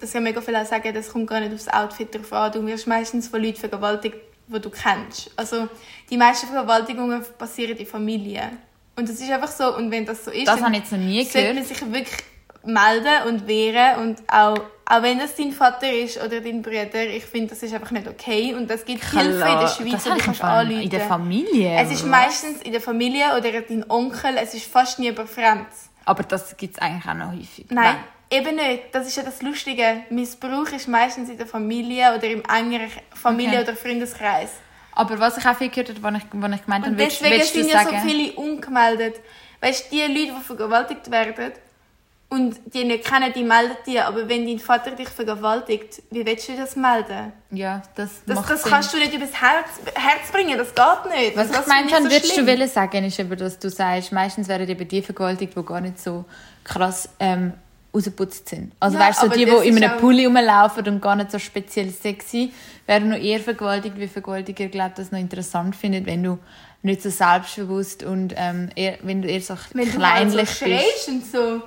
[0.00, 2.50] Dass ja mega viele auch sagen, das kommt gar nicht aufs Outfit drauf an.
[2.50, 4.16] Du wirst meistens von Leuten vergewaltigt,
[4.48, 5.30] die du kennst.
[5.36, 5.68] Also,
[6.10, 8.58] die meisten Vergewaltigungen passieren in Familien.
[8.96, 9.74] Und das ist einfach so.
[9.76, 10.46] Und wenn das so ist...
[10.46, 11.68] Das dann habe ich jetzt noch nie sollte man gehört.
[11.68, 12.18] sich wirklich
[12.64, 17.24] melden und wehren und auch auch wenn das dein Vater ist oder dein Bruder, ich
[17.24, 18.52] finde, das ist einfach nicht okay.
[18.54, 20.46] Und es gibt Hilfe in der Klar, Schweiz, das wo habe du ich kannst im
[20.46, 20.82] Fall anrufen.
[20.82, 21.76] In der Familie.
[21.78, 25.88] Es ist meistens in der Familie oder dein Onkel, es ist fast nie über Fremds.
[26.04, 27.66] Aber das gibt es eigentlich auch noch häufig.
[27.70, 27.96] Nein,
[28.30, 28.82] eben nicht.
[28.92, 30.02] Das ist ja das Lustige.
[30.10, 33.70] Missbrauch ist meistens in der Familie oder im engeren Familie- Okay.
[33.70, 34.50] oder Freundeskreis.
[34.94, 37.36] Aber was ich auch viel gehört habe, was ich, was ich gemeint habe, willst, deswegen
[37.40, 38.00] willst du sind ja sagen...
[38.02, 39.16] so viele ungemeldet.
[39.60, 41.52] Weißt du, die Leute, die vergewaltigt werden
[42.28, 44.00] und die nicht kennen, die melden die.
[44.00, 47.32] Aber wenn dein Vater dich vergewaltigt, wie willst du das melden?
[47.50, 48.72] Ja, das, Das, macht das Sinn.
[48.72, 51.36] kannst du nicht übers Herz, Herz bringen, das geht nicht.
[51.36, 54.12] Was Das ich gemeint habe, so würdest du wollen sagen, ist eben, dass du sagst,
[54.12, 56.24] meistens werden eben die vergewaltigt, die gar nicht so
[56.64, 57.52] krass ähm,
[57.94, 58.72] rausgeputzt sind.
[58.80, 61.30] Also Ja, weißt du, so aber die, die in einem Pulli rumlaufen und gar nicht
[61.30, 62.52] so speziell sexy,
[62.86, 66.38] werden noch eher vergewaltigt, wie Vergewaltiger, glaube das noch interessant findet, wenn du
[66.82, 70.64] nicht so selbstbewusst und ähm, eher, wenn du eher so Wenn du halt kleinlich so
[70.64, 71.08] bist.
[71.08, 71.62] und so.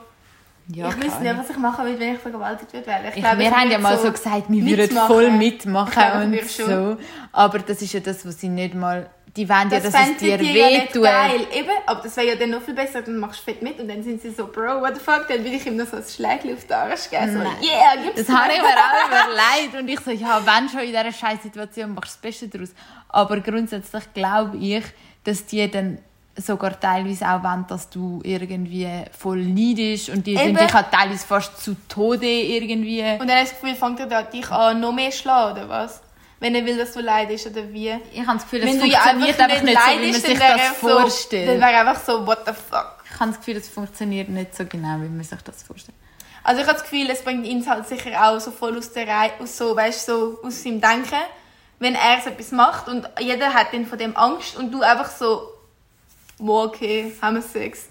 [0.67, 2.87] Ja, ich wüsste nicht, was ich machen würde, wenn ich vergewaltigt würde.
[2.87, 3.05] werden.
[3.09, 6.97] Ich Ich, glaube, wir haben ja mal so gesagt, wir würden voll mitmachen und so.
[7.31, 9.09] Aber das ist ja das, was sie nicht mal...
[9.35, 11.03] Die wollen ja, Das dass es dir die ja wehtut.
[11.03, 11.45] geil.
[11.53, 13.87] Eben, aber das wäre ja dann noch viel besser, dann machst du fett mit und
[13.89, 16.03] dann sind sie so, Bro, what the fuck, dann will ich ihm noch so ein
[16.03, 17.33] Schlägchen auf den Arsch geben.
[17.33, 17.53] So, Nein.
[17.61, 19.75] yeah, gib's Das habe ich mir auch überlegt.
[19.81, 22.69] Und ich so, ja, wenn schon in dieser scheiß Situation, machst du das Beste daraus.
[23.09, 24.83] Aber grundsätzlich glaube ich,
[25.25, 25.97] dass die dann
[26.37, 31.25] sogar teilweise auch wollen, dass du irgendwie voll leidest und die sind dich auch teilweise
[31.25, 33.01] fast zu Tode irgendwie.
[33.19, 35.69] Und dann hast du das Gefühl, fängt er da dich an, noch mehr schlagen, oder
[35.69, 36.01] was?
[36.45, 37.91] Wenn er will, dass du leidest, oder wie?
[38.13, 40.57] Ich habe das Gefühl, es Wenn funktioniert einfach nicht, so, wie man sich dann wäre
[40.57, 41.49] das er so, vorstellt.
[41.49, 43.03] Dann wäre einfach so, what the fuck.
[43.03, 45.97] ich habe das Gefühl, es funktioniert nicht so genau, wie man sich das vorstellt.
[46.43, 49.07] Also ich habe das Gefühl, es bringt ihn halt sicher auch so voll aus der
[49.07, 51.17] Reihe, aus so, weißt, so aus seinem Denken,
[51.79, 55.09] wenn er so etwas macht und jeder hat dann von dem Angst und du einfach
[55.09, 55.51] so,
[56.37, 57.87] wow, okay, haben wir Sex.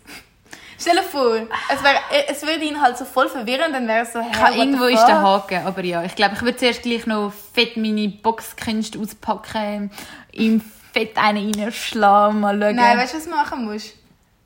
[0.78, 1.94] Stell dir vor, es, wär,
[2.28, 5.22] es würde ihn halt so voll verwirren, dann wäre es so, hey, irgendwo ist der
[5.22, 9.90] Haken, aber ja, ich glaube, ich würde zuerst gleich noch fett meine Boxkünste auspacken,
[10.32, 10.60] ihm
[10.92, 12.76] fett einen reinschlagen, mal schauen.
[12.76, 13.94] Nein, weißt du, was du machen musst?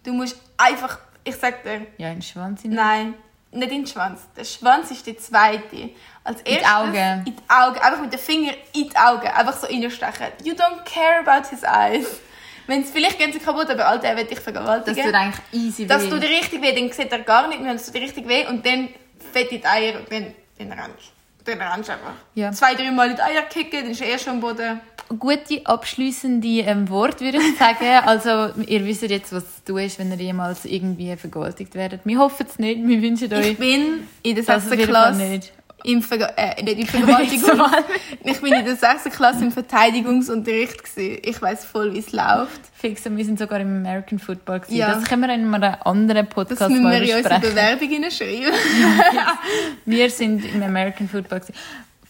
[0.05, 2.77] Du musst einfach, ich sag dir, ja, in den Schwanz hinein.
[2.77, 3.15] nein,
[3.51, 4.21] nicht in den Schwanz.
[4.37, 5.91] Der Schwanz ist der zweite.
[6.23, 7.25] Als die erstes, Augen.
[7.27, 7.79] In die Augen.
[7.79, 9.27] Einfach mit dem Finger in die Augen.
[9.27, 10.27] Einfach so reinstechen.
[10.45, 12.21] You don't care about his eyes.
[12.69, 15.03] Wenn's, vielleicht gehen sie kaputt, aber Alter, er wird dich Das vergewaltigen.
[15.05, 16.11] tut eigentlich easy Das weh.
[16.11, 18.47] tut dir richtig weh, dann sieht er gar nicht mehr, das tut dir richtig weh
[18.47, 18.89] und dann
[19.33, 21.13] fett die Eier und dann, dann rennst
[21.45, 21.51] du.
[21.51, 22.13] Dann rennst du einfach.
[22.35, 22.53] Ja.
[22.53, 24.81] Zwei, drei Mal in die Eier kicken, dann ist er eh schon am Boden.
[25.19, 27.79] Gute abschließende ähm, Worte würde ich sagen.
[28.05, 32.03] Also, ihr wisst jetzt, was tun ist, wenn ihr jemals irgendwie vergewaltigt werdet.
[32.05, 34.73] Wir hoffen es nicht, wir wünschen euch Ich bin in der das 6.
[34.73, 35.41] auf jeden Fall Klasse.
[35.85, 37.61] Im Verge äh, nicht in Vergewaltigung.
[38.25, 39.05] ich bin in der 6.
[39.15, 41.19] Klasse im Verteidigungsunterricht gewesen.
[41.25, 42.61] Ich weiß voll, wie es läuft.
[42.75, 44.77] Fix, und wir sind sogar im American Football gewesen.
[44.77, 44.95] Ja.
[44.95, 47.41] Das können wir in einem anderen Podcast Das müssen wir in unsere.
[47.41, 48.53] Bewerbung hineinschreiben.
[49.85, 51.55] Wir sind im American Football gewesen.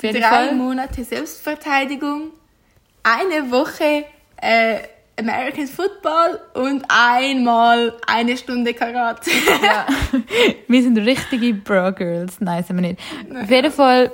[0.00, 0.54] Drei Fall.
[0.54, 2.30] Monate Selbstverteidigung,
[3.02, 4.04] eine Woche
[4.36, 4.78] äh,
[5.18, 9.30] American Football und einmal eine Stunde Karate.
[9.62, 9.86] Ja.
[10.68, 12.40] wir sind richtige Bro-Girls.
[12.40, 13.00] Nein, sind wir nicht.
[13.42, 14.12] Auf jeden Fall,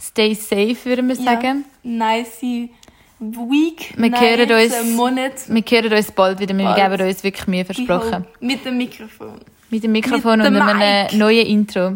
[0.00, 1.64] stay safe, würden wir sagen.
[1.82, 3.94] Nice Week.
[3.96, 5.32] Wir nice hören uns- Monat.
[5.48, 6.56] Wir hören uns bald wieder.
[6.56, 6.90] Wir Bald.
[6.98, 8.26] geben uns wirklich Mühe, versprochen.
[8.40, 9.40] Mit dem Mikrofon.
[9.68, 11.92] Mit dem Mikrofon Mit und dem einem neuen Intro.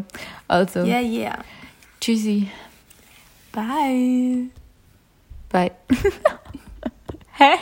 [0.47, 1.39] Also, Yeah, yeah.
[2.01, 2.49] tschüssi.
[3.53, 4.45] Bye.
[5.51, 5.71] Bye.
[7.39, 7.55] Hä?